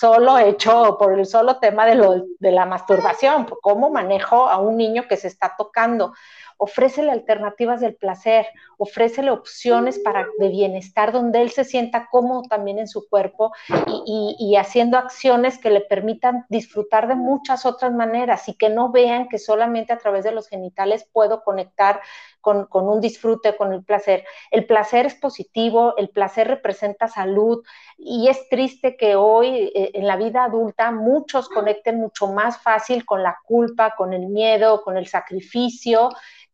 [0.00, 4.78] solo hecho por el solo tema de, lo, de la masturbación, cómo manejo a un
[4.78, 6.14] niño que se está tocando.
[6.56, 8.46] Ofrécele alternativas del placer,
[8.78, 13.52] ofrécele opciones para de bienestar donde él se sienta cómodo también en su cuerpo
[14.06, 19.28] y, haciendo acciones que le permitan disfrutar de muchas otras maneras y que no vean
[19.28, 22.00] que solamente a través de los genitales puedo conectar
[22.40, 24.24] con, un disfrute, con el placer.
[24.50, 27.64] El placer es positivo, el placer representa salud
[27.98, 33.04] y es triste que hoy eh, en la vida adulta muchos conecten mucho más fácil
[33.04, 36.10] con la culpa, con el miedo, con el sacrificio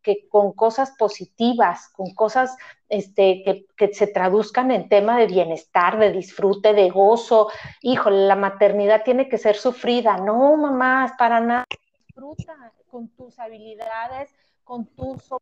[0.07, 2.57] que con cosas positivas, con cosas
[2.88, 7.51] este, que, se traduzcan en tema de bienestar, de disfrute, de gozo.
[7.83, 10.16] Híjole, la maternidad tiene que ser sufrida.
[10.18, 11.64] No, mamás, para nada.
[12.07, 15.33] Disfruta con tus habilidades, con tus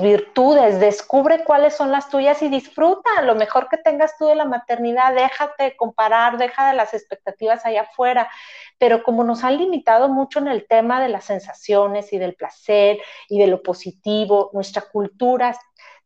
[0.00, 3.22] virtudes, descubre cuáles son las tuyas y disfruta.
[3.22, 7.82] Lo mejor que tengas tú de la maternidad, déjate comparar, deja de las expectativas allá
[7.82, 8.30] afuera,
[8.78, 12.98] pero como nos han limitado mucho en el tema de las sensaciones y del placer
[13.28, 15.56] y de lo positivo, nuestra cultura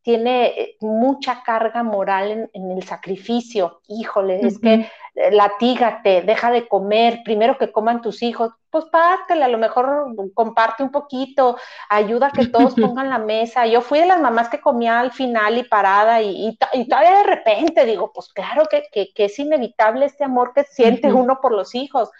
[0.02, 3.80] tiene eh, mucha carga moral en, el sacrificio.
[3.88, 9.44] Híjole, es que eh, latígate, deja de comer, primero que coman tus hijos, pues pártele,
[9.44, 11.56] a lo mejor comparte un poquito,
[11.88, 13.66] ayuda a que todos pongan la mesa.
[13.66, 17.86] Yo fui de las mamás que comía al final y parada y, todavía de repente
[17.86, 22.10] digo, pues claro que, que, es inevitable este amor que siente uno por los hijos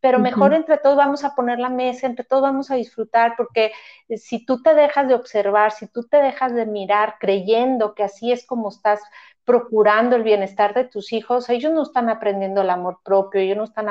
[0.00, 3.72] pero mejor entre todos vamos a poner la mesa, entre todos vamos a disfrutar, porque
[4.16, 8.32] si tú te dejas de observar, si tú te dejas de mirar creyendo que así
[8.32, 9.00] es como estás
[9.44, 13.64] procurando el bienestar de tus hijos, ellos no están aprendiendo el amor propio, ellos no
[13.64, 13.86] están,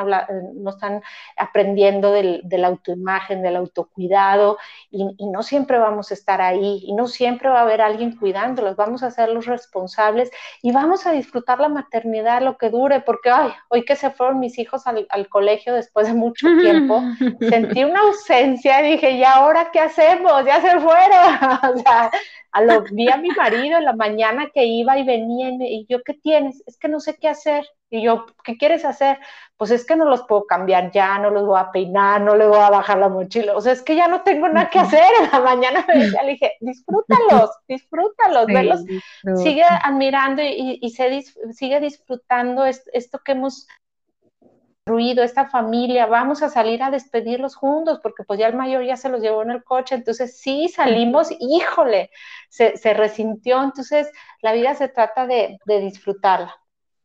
[0.56, 1.02] no están
[1.36, 4.58] aprendiendo del, de la autoimagen, del autocuidado,
[4.92, 8.76] y, no siempre vamos a estar ahí, y no siempre va a haber alguien cuidándolos,
[8.76, 10.32] vamos a ser los responsables
[10.62, 14.40] y vamos a disfrutar la maternidad lo que dure, porque ay, hoy que se fueron
[14.40, 17.02] mis hijos al, al colegio después de mucho tiempo,
[17.40, 20.46] sentí una ausencia y dije, ¿y ahora qué hacemos?
[20.46, 22.12] Ya se fueron, o sea,
[22.52, 26.02] a lo, vi a mi marido en la mañana que iba y venía y, yo,
[26.04, 26.64] ¿qué tienes?
[26.66, 27.66] Es que no sé qué hacer.
[27.92, 29.18] Y yo, ¿qué quieres hacer?
[29.58, 32.46] Pues es que no los puedo cambiar ya, no los voy a peinar, no le
[32.46, 33.56] voy a bajar la mochila.
[33.56, 35.04] O sea, es que ya no tengo nada que hacer.
[35.24, 38.84] En la mañana me decía, le dije, disfrútalos, disfrútalos,
[39.38, 43.68] sigue admirando y, se sigue disfrutando esto que hemos
[44.98, 49.10] esta familia, vamos a salir a despedirlos juntos, porque pues ya el mayor ya se
[49.10, 52.10] los llevó en el coche, entonces sí salimos, híjole,
[52.50, 56.56] se, resintió, entonces la vida se trata de, de disfrutarla.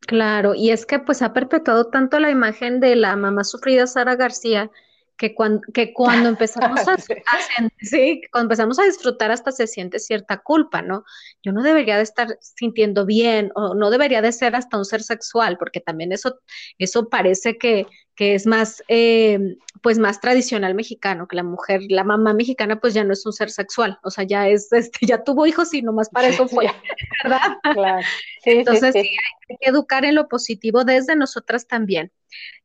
[0.01, 4.17] Claro, y es que pues ha perpetuado tanto la imagen de la mamá sufrida Sara
[4.17, 4.71] García,
[5.17, 6.97] que cuando, que cuando empezamos a,
[7.81, 8.21] sí.
[8.33, 11.05] cuando empezamos a disfrutar hasta se siente cierta culpa, ¿no?
[11.43, 15.03] Yo no debería de estar sintiendo bien o no debería de ser hasta un ser
[15.03, 16.41] sexual, porque también eso,
[16.79, 22.05] eso parece que, que es más, eh, pues más tradicional mexicano, que la mujer, la
[22.05, 25.23] mamá mexicana, pues ya no es un ser sexual, o sea, ya es, este, ya
[25.23, 26.67] tuvo hijos y nomás para eso fue,
[27.25, 27.41] ¿verdad?
[27.73, 28.07] Claro.
[28.45, 32.13] Entonces sí, hay que educar en lo positivo desde nosotras también.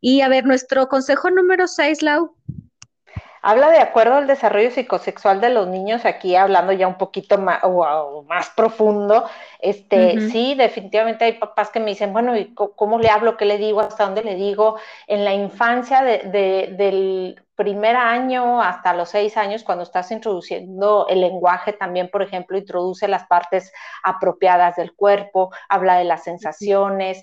[0.02, 2.36] Y a ver, nuestro consejo número seis, Lau.
[3.42, 7.62] Habla de acuerdo al desarrollo psicosexual de los niños, aquí hablando ya un poquito más,
[8.28, 9.26] más profundo,
[9.60, 13.38] este, sí, definitivamente hay papás que me dicen, bueno, ¿y cómo le hablo?
[13.38, 13.82] ¿Qué le digo?
[13.82, 14.78] ¿Hasta dónde le digo?
[15.08, 16.20] En la infancia de,
[16.78, 22.58] del primer año hasta los seis años, cuando estás introduciendo el lenguaje, también, por ejemplo,
[22.58, 27.22] introduce las partes apropiadas del cuerpo, habla de las sensaciones,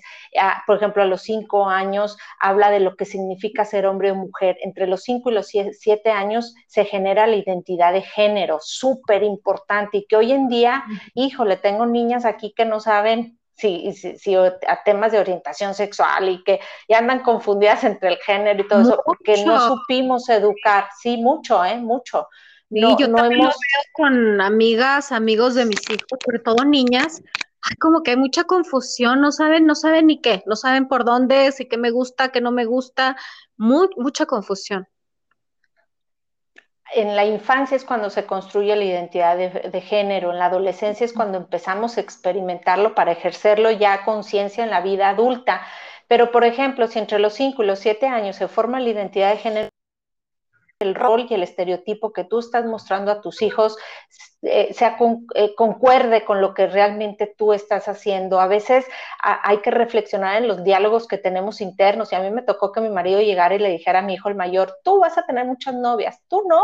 [0.67, 4.57] por ejemplo, a los cinco años habla de lo que significa ser hombre o mujer.
[4.61, 9.97] Entre los cinco y los siete años se genera la identidad de género, súper importante,
[9.97, 10.83] y que hoy en día,
[11.15, 16.43] híjole, tengo niñas aquí que no saben sí, sí, a temas de orientación sexual y
[16.43, 21.17] que ya andan confundidas entre el género y todo eso, porque no supimos educar, sí,
[21.17, 21.77] mucho, ¿eh?
[21.77, 22.27] Mucho.
[22.69, 27.21] No, yo también lo veo con amigas, amigos de mis hijos, sobre todo niñas,
[27.79, 31.51] como que hay mucha confusión, no saben, no saben ni qué, no saben por dónde,
[31.51, 33.17] si qué me gusta, qué no me gusta,
[33.55, 34.87] mucha confusión.
[36.95, 41.13] En la infancia es cuando se construye la identidad de, género, en la adolescencia es
[41.13, 45.61] cuando empezamos a experimentarlo para ejercerlo ya conciencia en la vida adulta.
[46.07, 49.31] Pero, por ejemplo, si entre los 5 y los 7 años se forma la identidad
[49.31, 49.69] de género,
[50.79, 53.77] el rol y el estereotipo que tú estás mostrando a tus hijos
[54.43, 54.97] eh, sea
[55.33, 58.39] eh, concuerde con lo que realmente tú estás haciendo.
[58.39, 58.85] A veces
[59.19, 62.79] hay que reflexionar en los diálogos que tenemos internos y a mí me tocó que
[62.79, 65.45] mi marido llegara y le dijera a mi hijo el mayor, tú vas a tener
[65.45, 66.61] muchas novias, tú no,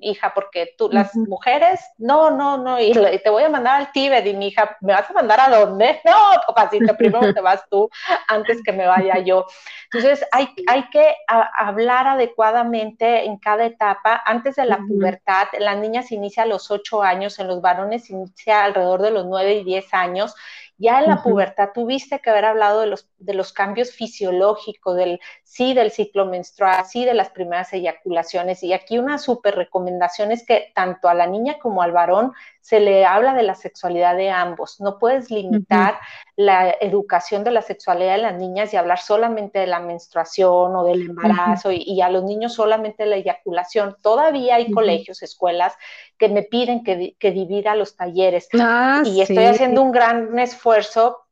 [0.00, 4.24] hija, porque tú, las mujeres, no, no, no, y, te voy a mandar al Tíbet
[4.26, 6.00] y mi hija, ¿me vas a mandar a dónde?
[6.10, 7.88] No, papacito, primero te vas tú
[8.28, 9.46] antes que me vaya yo.
[9.92, 14.20] Entonces hay, hay que hablar adecuadamente en cada etapa.
[14.24, 18.64] Antes de la pubertad, las niñas inicia a los ocho años, en los varones inicia
[18.64, 20.34] alrededor de los nueve y diez años
[20.80, 25.20] ya en la pubertad tuviste que haber hablado de los, de los cambios fisiológicos, del
[25.44, 28.62] sí del ciclo menstrual, sí de las primeras eyaculaciones.
[28.62, 32.80] Y aquí una súper recomendación es que tanto a la niña como al varón se
[32.80, 34.80] le habla de la sexualidad de ambos.
[34.80, 35.98] No puedes limitar
[36.34, 40.84] la educación de la sexualidad de las niñas y hablar solamente de la menstruación o
[40.84, 43.96] del embarazo y, a los niños solamente de la eyaculación.
[44.00, 45.74] Todavía hay colegios, escuelas
[46.16, 48.48] que me piden que, que divida los talleres.
[48.58, 50.69] Ah, y estoy haciendo un gran esfuerzo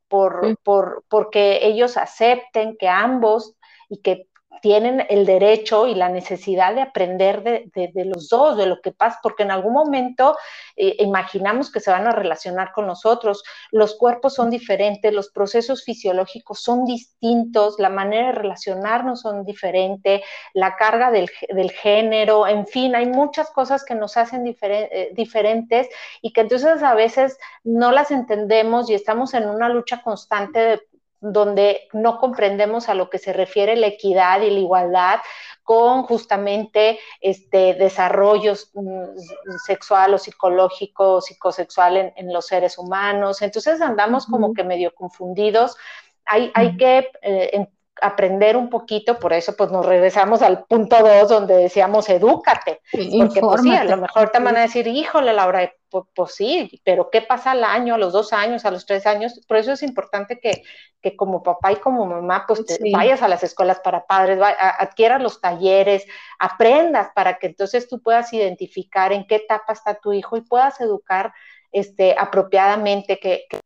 [0.08, 3.54] por, por, porque ellos acepten que ambos
[3.88, 4.28] y que
[4.60, 9.18] tienen el derecho y la necesidad de aprender de, los dos, de lo que pasa,
[9.22, 10.36] porque en algún momento
[10.76, 13.42] eh, imaginamos que se van a relacionar con nosotros.
[13.70, 20.22] Los cuerpos son diferentes, los procesos fisiológicos son distintos, la manera de relacionarnos son diferente,
[20.54, 21.28] la carga del,
[21.70, 25.88] género, en fin, hay muchas cosas que nos hacen eh, diferentes
[26.22, 30.80] y que entonces a veces no las entendemos y estamos en una lucha constante de
[31.20, 35.20] donde no comprendemos a lo que se refiere la equidad y la igualdad
[35.62, 43.42] con justamente este desarrollos mm, sexual o psicológico, psicosexual en, los seres humanos.
[43.42, 45.76] Entonces andamos como que medio confundidos.
[46.24, 47.68] Hay, hay que eh,
[48.00, 53.40] aprender un poquito, por eso pues nos regresamos al punto dos donde decíamos edúcate, porque
[53.40, 57.10] pues sí, a lo mejor te van a decir, híjole Laura, pues, pues, sí, pero
[57.10, 59.40] ¿qué pasa al año, a los dos años, a los tres años?
[59.48, 60.62] Por eso es importante que,
[61.00, 65.22] que como papá y como mamá pues te vayas a las escuelas para padres, adquieras
[65.22, 66.04] los talleres,
[66.38, 70.80] aprendas para que entonces tú puedas identificar en qué etapa está tu hijo y puedas
[70.80, 71.32] educar
[71.72, 73.60] este, apropiadamente, que, que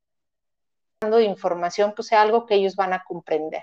[1.11, 3.63] de información pues sea algo que ellos van a comprender.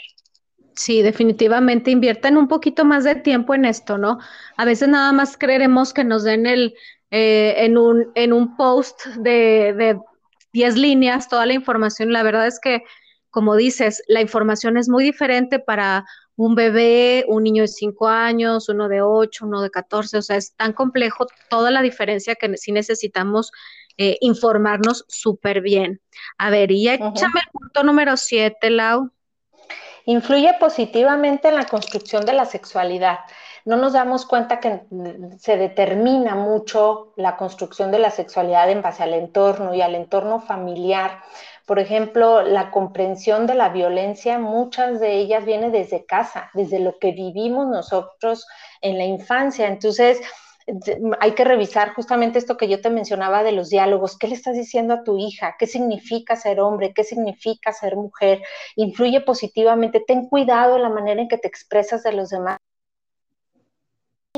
[0.79, 4.17] Sí, definitivamente inviertan un poquito más de tiempo en esto, ¿no?
[4.55, 6.73] A veces nada más creeremos que nos den el,
[7.11, 9.99] eh, en, un, en un post de, de
[10.53, 12.13] 10 líneas toda la información.
[12.13, 12.83] La verdad es que,
[13.29, 16.05] como dices, la información es muy diferente para
[16.37, 20.37] un bebé, un niño de 5 años, uno de 8, uno de 14, o sea,
[20.37, 23.51] es tan complejo toda la diferencia que sí necesitamos
[23.97, 25.99] eh, informarnos súper bien.
[26.37, 29.11] A ver, y échame el punto número 7, Lau
[30.05, 33.19] influye positivamente en la construcción de la sexualidad.
[33.65, 34.81] No nos damos cuenta que
[35.37, 40.39] se determina mucho la construcción de la sexualidad en base al entorno y al entorno
[40.39, 41.19] familiar.
[41.65, 46.97] Por ejemplo, la comprensión de la violencia, muchas de ellas viene desde casa, desde lo
[46.97, 48.47] que vivimos nosotros
[48.81, 49.67] en la infancia.
[49.67, 50.19] Entonces,
[51.19, 54.17] hay que revisar justamente esto que yo te mencionaba de los diálogos.
[54.17, 55.55] ¿Qué le estás diciendo a tu hija?
[55.57, 56.93] ¿Qué significa ser hombre?
[56.93, 58.41] ¿Qué significa ser mujer?
[58.75, 60.03] Influye positivamente.
[60.05, 62.58] Ten cuidado en la manera en que te expresas de los demás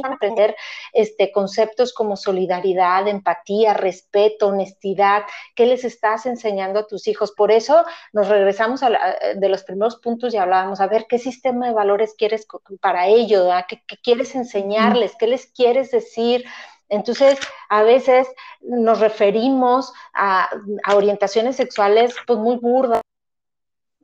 [0.04, 0.56] aprender
[0.94, 5.24] este, conceptos como solidaridad, empatía, respeto, honestidad,
[5.54, 7.34] ¿qué les estás enseñando a tus hijos?
[7.34, 8.90] Por eso nos regresamos a
[9.36, 12.48] de los primeros puntos y hablábamos, a ver, ¿qué sistema de valores quieres
[12.80, 13.50] para ello?
[13.68, 15.14] ¿Qué, quieres enseñarles?
[15.20, 16.46] ¿Qué les quieres decir?
[16.88, 17.38] Entonces,
[17.70, 18.28] a veces
[18.62, 20.50] nos referimos a,
[20.84, 23.02] a orientaciones sexuales pues muy burdas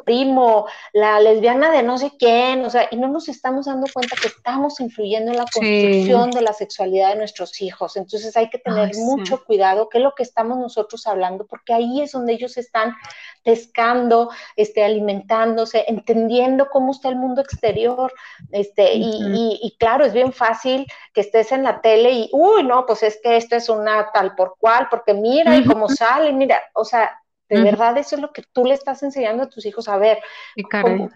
[0.07, 4.15] primo, la lesbiana de no sé quién, o sea, y no nos estamos dando cuenta
[4.15, 7.97] que estamos influyendo en la construcción de la sexualidad de nuestros hijos.
[7.97, 12.01] Entonces hay que tener mucho cuidado qué es lo que estamos nosotros hablando, porque ahí
[12.01, 12.95] es donde ellos están
[13.43, 18.13] pescando, este, alimentándose, entendiendo cómo está el mundo exterior,
[18.51, 22.85] este, y, y, claro, es bien fácil que estés en la tele y, uy, no,
[22.85, 26.61] pues es que esto es una tal por cual, porque mira y cómo sale, mira,
[26.73, 27.11] o sea,
[27.49, 30.19] De verdad, eso es lo que tú le estás enseñando a tus hijos a ver.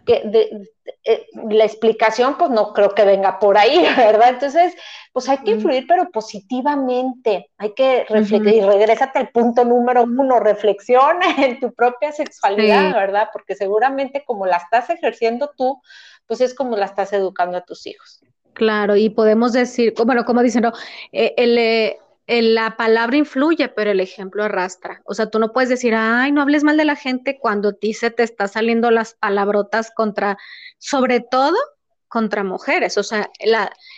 [0.06, 0.68] que
[1.04, 4.30] eh, la explicación, pues no creo que venga por ahí, ¿verdad?
[4.30, 4.74] Entonces,
[5.12, 7.50] pues hay que influir, pero positivamente.
[7.58, 13.30] Hay que reflexionar, y regrésate al punto número uno, reflexiona en tu propia sexualidad, ¿verdad?
[13.34, 15.82] Porque seguramente como la estás ejerciendo tú,
[16.28, 18.22] pues es como la estás educando a tus hijos.
[18.54, 20.74] Claro, y podemos decir, bueno, como dicen, no,
[21.12, 22.00] eh, el, eh,
[22.40, 25.02] la palabra influye, pero el ejemplo arrastra.
[25.06, 27.94] O sea, tú no puedes decir, ay, no hables mal de la gente cuando a
[27.94, 30.38] se te está saliendo las palabrotas contra,
[30.78, 31.58] sobre todo
[32.08, 32.98] contra mujeres.
[32.98, 33.30] O sea,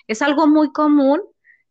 [0.08, 1.22] es algo muy común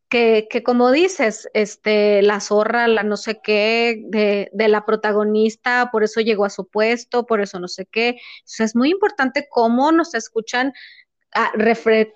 [0.09, 5.89] que, que, como dices, este, la zorra, la no sé qué, de, de, la protagonista,
[5.91, 8.21] por eso llegó a su puesto, por eso no sé qué.
[8.45, 10.75] O es muy importante cómo nos escuchan
[11.35, 11.51] ah,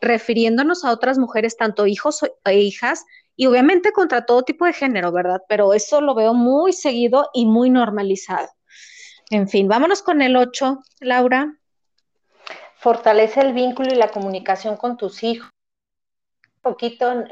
[0.01, 3.05] refiriéndonos a otras mujeres, tanto hijos e hijas,
[3.37, 5.43] y obviamente contra todo tipo de género, ¿verdad?
[5.49, 8.49] Pero eso lo veo muy seguido y muy normalizado.
[9.31, 11.59] En fin, vámonos con el 8, Laura.
[12.77, 15.51] Fortalece el vínculo y la comunicación con tus hijos.
[16.57, 17.25] Un poquito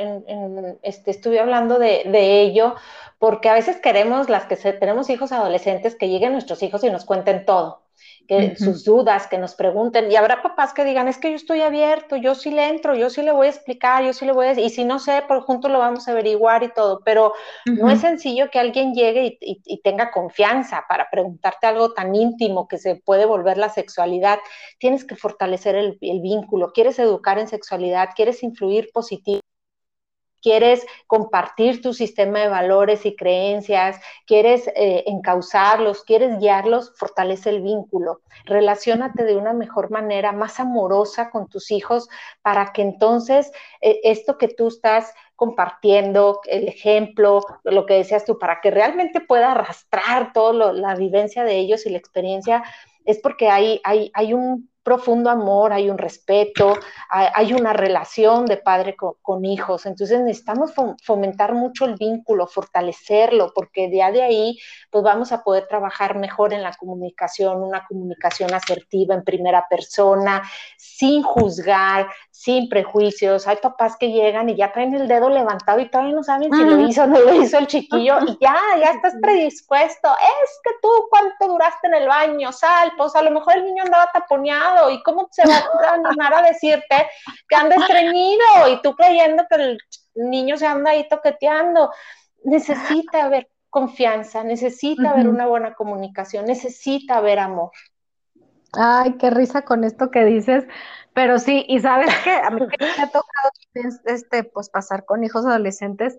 [0.83, 2.75] este, estuve hablando de, ello,
[3.19, 7.05] porque a veces queremos, las que tenemos hijos adolescentes, que lleguen nuestros hijos y nos
[7.05, 7.84] cuenten todo
[8.27, 11.61] que sus dudas, que nos pregunten, y habrá papás que digan, es que yo estoy
[11.61, 14.47] abierto, yo sí le entro, yo sí le voy a explicar, yo sí le voy
[14.47, 17.35] a, y si no sé, por juntos lo vamos a averiguar y todo, pero
[17.67, 22.79] no es sencillo que alguien llegue y, tenga confianza para preguntarte algo tan íntimo que
[22.79, 24.39] se puede volver la sexualidad,
[24.79, 29.44] tienes que fortalecer el, el vínculo, quieres educar en sexualidad, quieres influir positivo
[30.45, 37.63] quieres compartir tu sistema de valores y creencias, quieres eh, encauzarlos, quieres guiarlos, fortalece el
[37.63, 38.21] vínculo.
[38.45, 42.11] Relaciónate de una mejor manera, más amorosa con tus hijos,
[42.43, 48.39] para que entonces eh, esto que tú estás compartiendo, el ejemplo, lo que decías tú,
[48.39, 52.63] para que realmente pueda arrastrar toda la vivencia de ellos y la experiencia,
[53.07, 56.75] es porque hay, hay, hay un profundo amor, hay un respeto,
[57.09, 59.87] hay, una relación de padre con, hijos.
[59.87, 60.73] Entonces necesitamos
[61.03, 64.59] fomentar mucho el vínculo, fortalecerlo, porque de ahí
[64.91, 70.43] pues vamos a poder trabajar mejor en la comunicación, una comunicación asertiva en primera persona,
[70.77, 73.47] sin juzgar, sin prejuicios.
[73.47, 76.63] Hay papás que llegan y ya traen el dedo levantado y todavía no saben si
[76.63, 80.11] lo hizo o no lo hizo el chiquillo y ya, ya estás predispuesto.
[80.13, 82.53] Es que tú, ¿cuánto duraste en el baño?
[82.53, 86.35] Sal, pues a lo mejor el niño andaba taponeado y cómo se va a animar
[86.35, 87.09] a decirte
[87.49, 89.79] que anda estreñido y tú creyendo que el
[90.15, 91.91] niño se anda ahí toqueteando.
[92.45, 97.73] Necesita haber confianza, necesita haber una buena comunicación, necesita haber amor.
[98.73, 100.65] Ay, qué risa con esto que dices,
[101.13, 103.51] pero sí, y sabes que a mí me ha tocado
[104.05, 106.19] este, pues pasar con hijos adolescentes,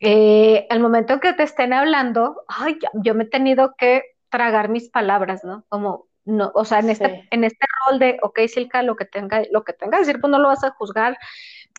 [0.00, 4.90] eh, al momento que te estén hablando, ay, yo me he tenido que tragar mis
[4.90, 5.64] palabras, ¿no?
[5.68, 9.42] Como, no, o sea, en este, en este rol de, ok, Silka, lo que tenga,
[9.50, 11.18] lo que tenga que decir, pues no lo vas a juzgar,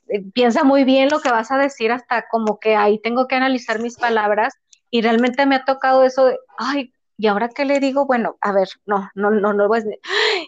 [0.10, 3.36] eh, piensa muy bien lo que vas a decir, hasta como que ahí tengo que
[3.36, 4.54] analizar mis palabras,
[4.90, 8.06] y realmente me ha tocado eso de, ay, ¿y ahora qué le digo?
[8.06, 9.86] Bueno, a ver, no, no, no, no, pues,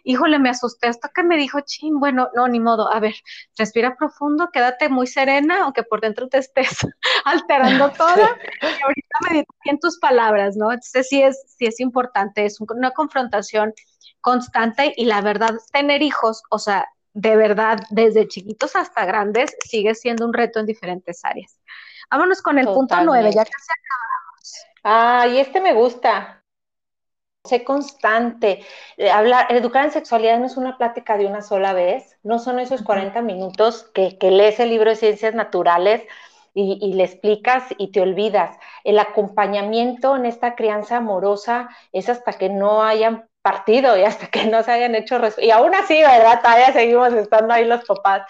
[0.06, 3.16] híjole, me asusté hasta que me dijo, chin, bueno, no, ni modo, a ver,
[3.58, 6.78] respira profundo, quédate muy serena, aunque por dentro te estés
[7.26, 8.24] alterando todo,
[8.62, 10.72] y ahorita me bien tus palabras, ¿no?
[10.72, 13.74] Entonces sí es, sí es importante, es una confrontación
[14.22, 19.95] constante y la verdad, tener hijos, o sea, de verdad, desde chiquitos hasta grandes, sigue
[19.95, 21.60] siendo un reto en diferentes áreas.
[22.12, 24.66] Vámonos con el punto nueve, ya casi acabamos.
[24.84, 26.45] Ah, y este me gusta
[27.46, 28.62] sé constante.
[28.98, 32.60] Eh, hablar, educar en sexualidad no es una plática de una sola vez, no son
[32.60, 36.04] esos 40 minutos que, lees el libro de ciencias naturales
[36.54, 38.58] y, le explicas y te olvidas.
[38.84, 44.46] El acompañamiento en esta crianza amorosa es hasta que no hayan partido y hasta que
[44.46, 45.20] no se hayan hecho...
[45.39, 46.41] Y aún así, ¿verdad?
[46.41, 48.24] Todavía seguimos estando ahí los papás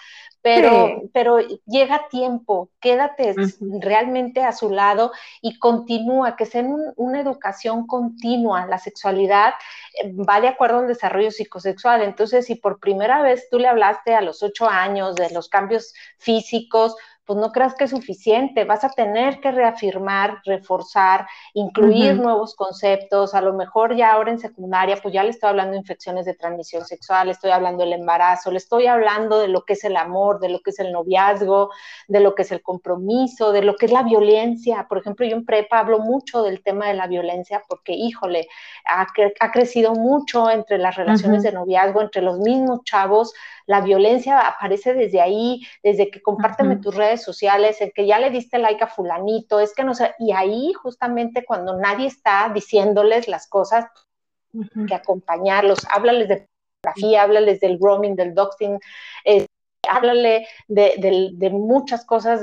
[0.46, 3.34] pero, pero llega tiempo, quédate
[3.80, 5.10] realmente a su lado
[5.42, 8.64] y continúa, que sea una educación continua.
[8.66, 9.54] La sexualidad
[10.00, 12.02] eh, va de acuerdo al desarrollo psicosexual.
[12.02, 15.92] Entonces, si por primera vez tú le hablaste a los ocho años de los cambios
[16.16, 16.94] físicos,
[17.26, 23.34] pues no creas que es suficiente, vas a tener que reafirmar, reforzar, incluir nuevos conceptos,
[23.34, 26.34] a lo mejor ya ahora en secundaria, pues ya le estoy hablando de infecciones de
[26.34, 29.96] transmisión sexual, le estoy hablando del embarazo, le estoy hablando de lo que es el
[29.96, 31.70] amor, de lo que es el noviazgo,
[32.06, 34.86] de lo que es el compromiso, de lo que es la violencia.
[34.88, 38.46] Por ejemplo, yo en prepa hablo mucho del tema de la violencia porque, híjole,
[38.84, 39.04] ha,
[39.40, 43.34] ha crecido mucho entre las relaciones de noviazgo, entre los mismos chavos,
[43.66, 48.18] la violencia aparece desde ahí, desde que compárteme tus redes redes sociales, en que ya
[48.18, 52.50] le diste like a fulanito, es que no sé, y ahí justamente cuando nadie está
[52.52, 53.86] diciéndoles las cosas,
[54.88, 56.48] que acompañarlos, háblales de
[56.82, 58.78] fotografía, háblales del roaming, del doxing,
[59.24, 59.46] eh,
[59.88, 62.40] háblale de, muchas cosas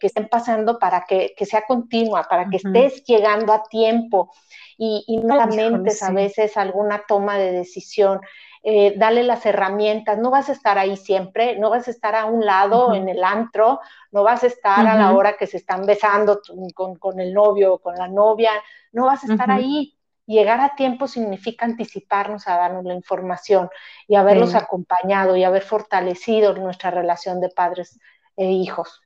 [0.00, 4.32] que estén pasando para que, sea continua, para que estés llegando a tiempo.
[4.76, 8.20] Y, no lamentes a veces alguna toma de decisión.
[8.64, 12.26] Eh, dale las herramientas, no vas a estar ahí siempre, no vas a estar a
[12.26, 13.80] un lado en el antro,
[14.12, 16.40] no vas a estar a la hora que se están besando
[16.74, 18.52] con, con el novio o con la novia,
[18.92, 23.68] no vas a estar ahí, llegar a tiempo significa anticiparnos a darnos la información
[24.06, 27.98] y haberlos acompañado y haber fortalecido nuestra relación de padres
[28.36, 29.02] e hijos.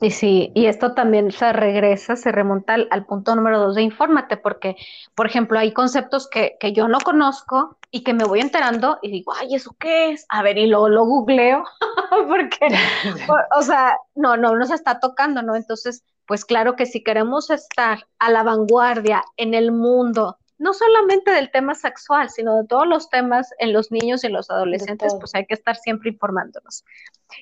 [0.00, 4.36] Y sí, y esto también se regresa, se remonta al, punto número dos de infórmate,
[4.36, 4.76] porque,
[5.14, 9.10] por ejemplo, hay conceptos que, que, yo no conozco y que me voy enterando y
[9.10, 10.24] digo, ay, ¿eso qué es?
[10.28, 11.64] A ver, y luego lo googleo,
[12.28, 12.68] porque,
[13.56, 15.54] o, sea, no, no nos está tocando, ¿no?
[15.54, 21.32] Entonces, pues claro que si queremos estar a la vanguardia en el mundo no solamente
[21.32, 25.12] del tema sexual, sino de todos los temas en los niños y en los adolescentes,
[25.18, 26.84] pues hay que estar siempre informándonos.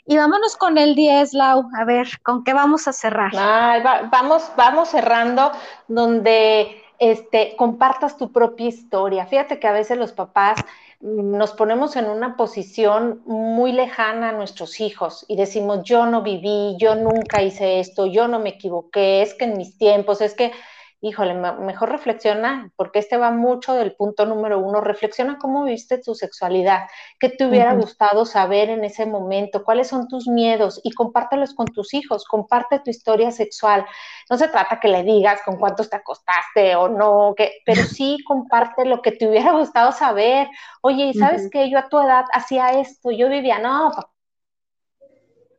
[0.06, 3.30] Y vámonos con el 10, Lau, a ver, ¿con qué vamos a cerrar?
[4.10, 5.52] vamos, vamos cerrando
[5.86, 9.26] donde este, compartas tu propia historia.
[9.26, 10.56] Fíjate que a veces los papás
[11.00, 16.76] nos ponemos en una posición muy lejana a nuestros hijos y decimos, yo no viví,
[16.78, 20.52] yo nunca hice esto, yo no me equivoqué, es que en mis tiempos, es que
[21.02, 26.14] híjole, mejor reflexiona, porque este va mucho del punto número uno, reflexiona cómo viste tu
[26.14, 26.88] sexualidad,
[27.18, 31.66] qué te hubiera gustado saber en ese momento, cuáles son tus miedos y compártelos con
[31.66, 33.86] tus hijos, comparte tu historia sexual.
[34.28, 38.18] No se trata que le digas con cuántos te acostaste o no, que, pero sí
[38.26, 40.48] comparte lo que te hubiera gustado saber.
[40.82, 41.70] Oye, ¿y sabes qué?
[41.70, 43.90] Yo a tu edad hacía esto, yo vivía, no,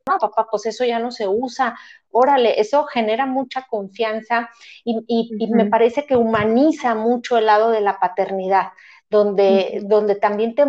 [0.08, 1.78] no, papá, pues eso ya no se usa.
[2.12, 4.50] Órale, eso genera mucha confianza
[4.84, 8.70] y, me parece que humaniza mucho el lado de la paternidad,
[9.10, 10.66] donde, donde también te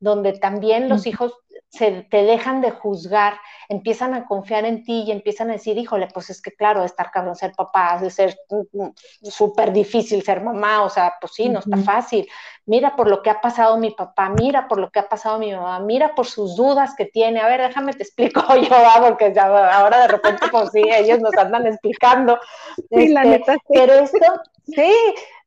[0.00, 1.32] donde también los hijos
[1.70, 3.34] se te dejan de juzgar,
[3.68, 7.10] empiezan a confiar en ti y empiezan a decir, híjole, pues es que claro, estar
[7.10, 8.38] cabrón ser papá, de ser
[9.22, 12.26] súper difícil ser mamá, o sea, pues sí, no está fácil.
[12.64, 15.52] Mira por lo que ha pasado mi papá, mira por lo que ha pasado mi
[15.52, 17.40] mamá, mira por sus dudas que tiene.
[17.40, 18.68] A ver, déjame te explico yo,
[19.02, 22.38] porque ahora de repente, pues sí, ellos nos andan explicando.
[22.90, 24.18] Sí, la este, neta, Pero esto,
[24.64, 24.94] sí,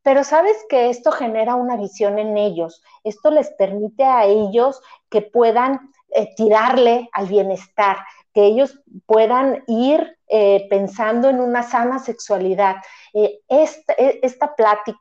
[0.04, 5.22] pero sabes que esto genera una visión en ellos, esto les permite a ellos que
[5.22, 7.98] puedan eh, tirarle al bienestar,
[8.34, 12.78] que ellos puedan ir eh, pensando en una sana sexualidad.
[13.14, 15.00] Eh, esta, esta plática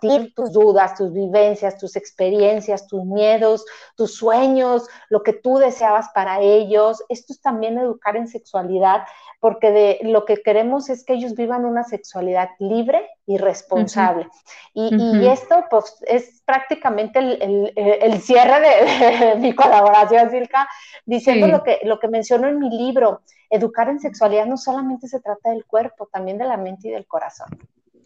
[0.00, 3.64] tus dudas, tus vivencias, tus experiencias, tus miedos,
[3.96, 7.02] tus sueños, lo que tú deseabas para ellos.
[7.08, 9.02] Esto es también educar en sexualidad,
[9.40, 14.28] porque de, lo que queremos es que ellos vivan una sexualidad libre y responsable.
[14.74, 20.68] y, esto pues, es prácticamente el, cierre de, mi colaboración, Silka,
[21.04, 23.22] diciendo lo, que, lo que menciono en mi libro.
[23.48, 27.06] Educar en sexualidad no solamente se trata del cuerpo, también de la mente y del
[27.06, 27.48] corazón.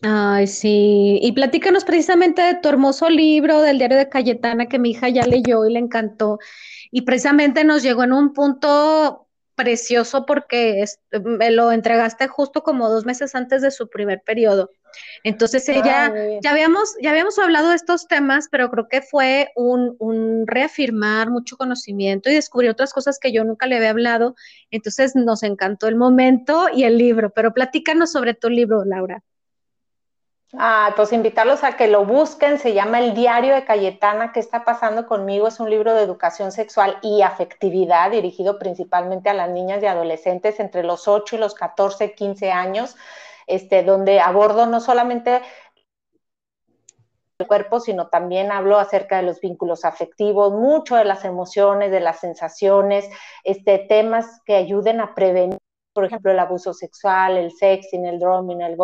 [0.06, 1.18] Ay, sí.
[1.22, 5.24] Y platícanos precisamente de tu hermoso libro del diario de Cayetana que mi hija ya
[5.24, 6.38] leyó y le encantó.
[6.90, 10.84] Y precisamente nos llegó en un punto precioso porque
[11.22, 14.70] me lo entregaste justo como dos meses antes de su primer periodo.
[15.22, 19.96] Entonces ella, ya habíamos, ya habíamos hablado de estos temas, pero creo que fue un,
[20.00, 24.34] un reafirmar mucho conocimiento y descubrir otras cosas que yo nunca le había hablado.
[24.70, 29.22] Entonces nos encantó el momento y el libro, pero platícanos sobre tu libro, Laura.
[30.56, 34.64] Ah, pues invitarlos a que lo busquen, se llama El Diario de Cayetana, ¿qué está
[34.64, 35.48] pasando conmigo?
[35.48, 40.60] Es un libro de educación sexual y afectividad dirigido principalmente a las niñas y adolescentes
[40.60, 42.94] entre los 8 y los 14, 15 años,
[43.48, 45.42] este, donde abordo no solamente
[47.38, 52.00] el cuerpo, sino también hablo acerca de los vínculos afectivos, mucho de las emociones, de
[52.00, 53.08] las sensaciones,
[53.42, 55.58] este, temas que ayuden a prevenir
[55.94, 58.76] por ejemplo, el abuso sexual, el sexting, el drumming, el,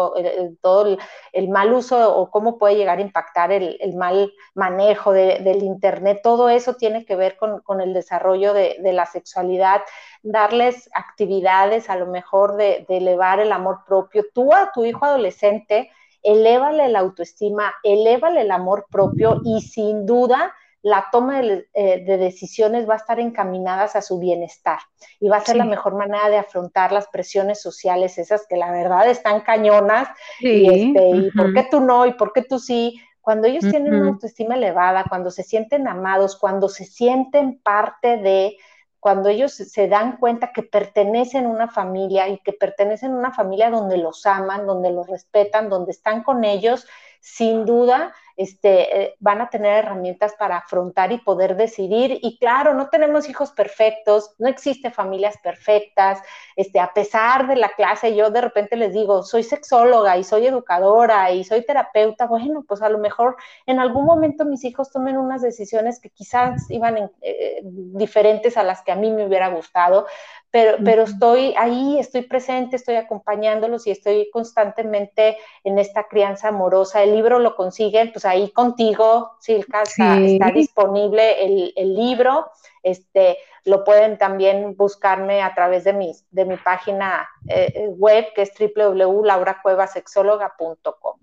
[0.63, 0.97] todo
[1.33, 6.49] el, mal uso o cómo puede llegar a impactar el, mal manejo del Internet, todo
[6.49, 9.83] eso tiene que ver con, el desarrollo de, la sexualidad,
[10.23, 14.25] darles actividades a lo mejor de, de elevar el amor propio.
[14.33, 15.91] Tú a tu hijo adolescente,
[16.23, 22.89] elévale la autoestima, elévale el amor propio y sin duda la toma eh, de, decisiones
[22.89, 24.79] va a estar encaminadas a su bienestar
[25.19, 28.73] y va a ser la mejor manera de afrontar las presiones sociales, esas que la
[28.73, 30.09] verdad están cañonas.
[30.41, 32.07] Y, este, por qué tú no?
[32.07, 33.01] ¿Y por qué tú sí?
[33.21, 38.57] Cuando ellos tienen una autoestima elevada, cuando se sienten amados, cuando se sienten parte de,
[38.99, 43.33] cuando ellos se dan cuenta que pertenecen a una familia y que pertenecen a una
[43.33, 46.87] familia donde los aman, donde los respetan, donde están con ellos,
[47.21, 52.19] sin duda este, eh, van a tener herramientas para afrontar y poder decidir.
[52.23, 56.23] Y claro, no tenemos hijos perfectos, no existe familias perfectas.
[56.57, 60.47] Este, a pesar de la clase, yo de repente les digo, soy sexóloga y soy
[60.47, 62.27] educadora y soy terapeuta.
[62.27, 63.37] Bueno, pues a lo mejor
[63.67, 68.81] en algún momento mis hijos tomen unas decisiones que quizás iban eh, diferentes a las
[68.81, 70.07] que a mí me hubiera gustado,
[70.51, 77.01] pero, pero estoy ahí, estoy presente, estoy acompañándolos y estoy constantemente en esta crianza amorosa.
[77.03, 80.17] El libro lo consiguen, pues ahí contigo, Silka, está,
[80.53, 82.51] disponible el, el, libro.
[82.83, 88.43] Este, lo pueden también buscarme a través de, mis, de mi página eh, web, que
[88.43, 91.21] es www.lauracuevasexóloga.com.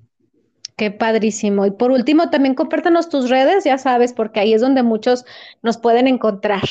[0.78, 1.66] Qué padrísimo.
[1.66, 5.26] Y por último, también compártanos tus redes, ya sabes, porque ahí es donde muchos
[5.64, 6.62] nos pueden encontrar.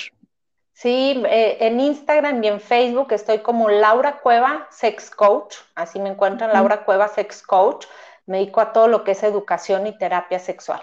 [0.76, 6.10] Sí, eh, en Instagram y en Facebook estoy como Laura Cueva Sex Coach, así me
[6.10, 7.86] encuentran, Laura Cueva Sex Coach.
[8.26, 10.82] Me dedico a todo lo que es educación y terapia sexual.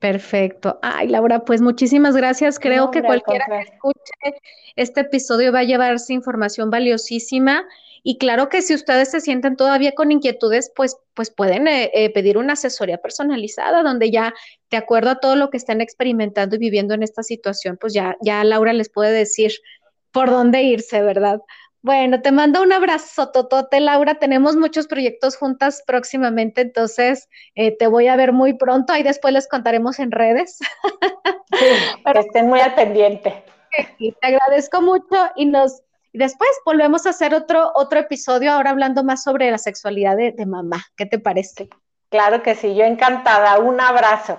[0.00, 0.80] Perfecto.
[0.82, 2.58] Ay, Laura, pues muchísimas gracias.
[2.58, 4.40] Creo que cualquiera que escuche
[4.74, 7.64] este episodio va a llevarse información valiosísima
[8.06, 12.12] y claro que si ustedes se sienten todavía con inquietudes, pues, pues pueden eh, eh,
[12.12, 14.34] pedir una asesoría personalizada donde ya,
[14.70, 18.16] de acuerdo a todo lo que están experimentando y viviendo en esta situación, pues ya,
[18.20, 19.52] ya Laura les puede decir
[20.12, 21.40] por dónde irse, ¿verdad?
[21.80, 24.16] Bueno, te mando un abrazo, Totote, Laura.
[24.16, 28.92] Tenemos muchos proyectos juntas próximamente, entonces eh, te voy a ver muy pronto.
[28.92, 30.58] Ahí después les contaremos en redes.
[30.58, 31.66] Sí,
[32.04, 33.44] que estén muy al pendiente.
[33.98, 35.82] te agradezco mucho y nos
[36.14, 40.46] y después volvemos a hacer otro, otro episodio, ahora hablando más sobre la sexualidad de,
[40.46, 40.84] mamá.
[40.96, 41.68] ¿Qué te parece?
[42.08, 43.58] Claro que sí, yo encantada.
[43.58, 44.38] Un abrazo.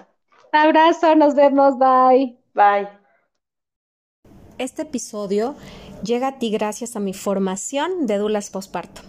[0.54, 2.38] Un abrazo, nos vemos, bye.
[2.54, 2.88] Bye.
[4.58, 5.56] Este episodio
[6.02, 9.02] llega a ti gracias a mi formación de Dulas Posparto.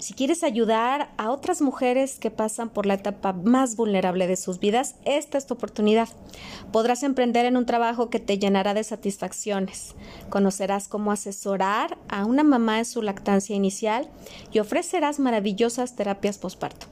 [0.00, 4.58] Si quieres ayudar a otras mujeres que pasan por la etapa más vulnerable de sus
[4.58, 6.08] vidas, esta es tu oportunidad.
[6.72, 9.94] Podrás emprender en un trabajo que te llenará de satisfacciones.
[10.30, 14.08] Conocerás cómo asesorar a una mamá en su lactancia inicial
[14.52, 16.86] y ofrecerás maravillosas terapias posparto.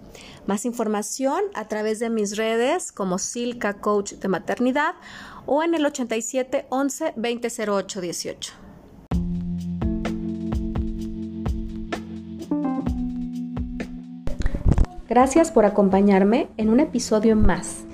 [0.47, 4.97] Más información a través de mis redes como Silka Coach de Maternidad
[5.47, 8.68] o en el 87 11 2008 18.
[15.09, 17.85] Gracias por acompañarme en un episodio más.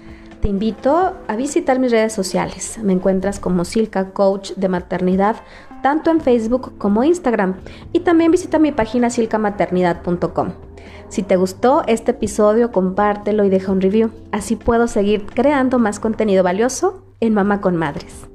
[0.41, 2.79] Te invito a visitar mis redes sociales.
[2.83, 5.37] Me encuentras como Silka Coach de Maternidad,
[5.81, 7.55] tanto en Facebook como Instagram.
[7.93, 10.55] Y también visita mi página silcamaternidad.com.
[11.09, 14.11] Si te gustó este episodio, compártelo y deja un review.
[14.33, 18.27] Así puedo seguir creando más contenido valioso en Mamá con Madres.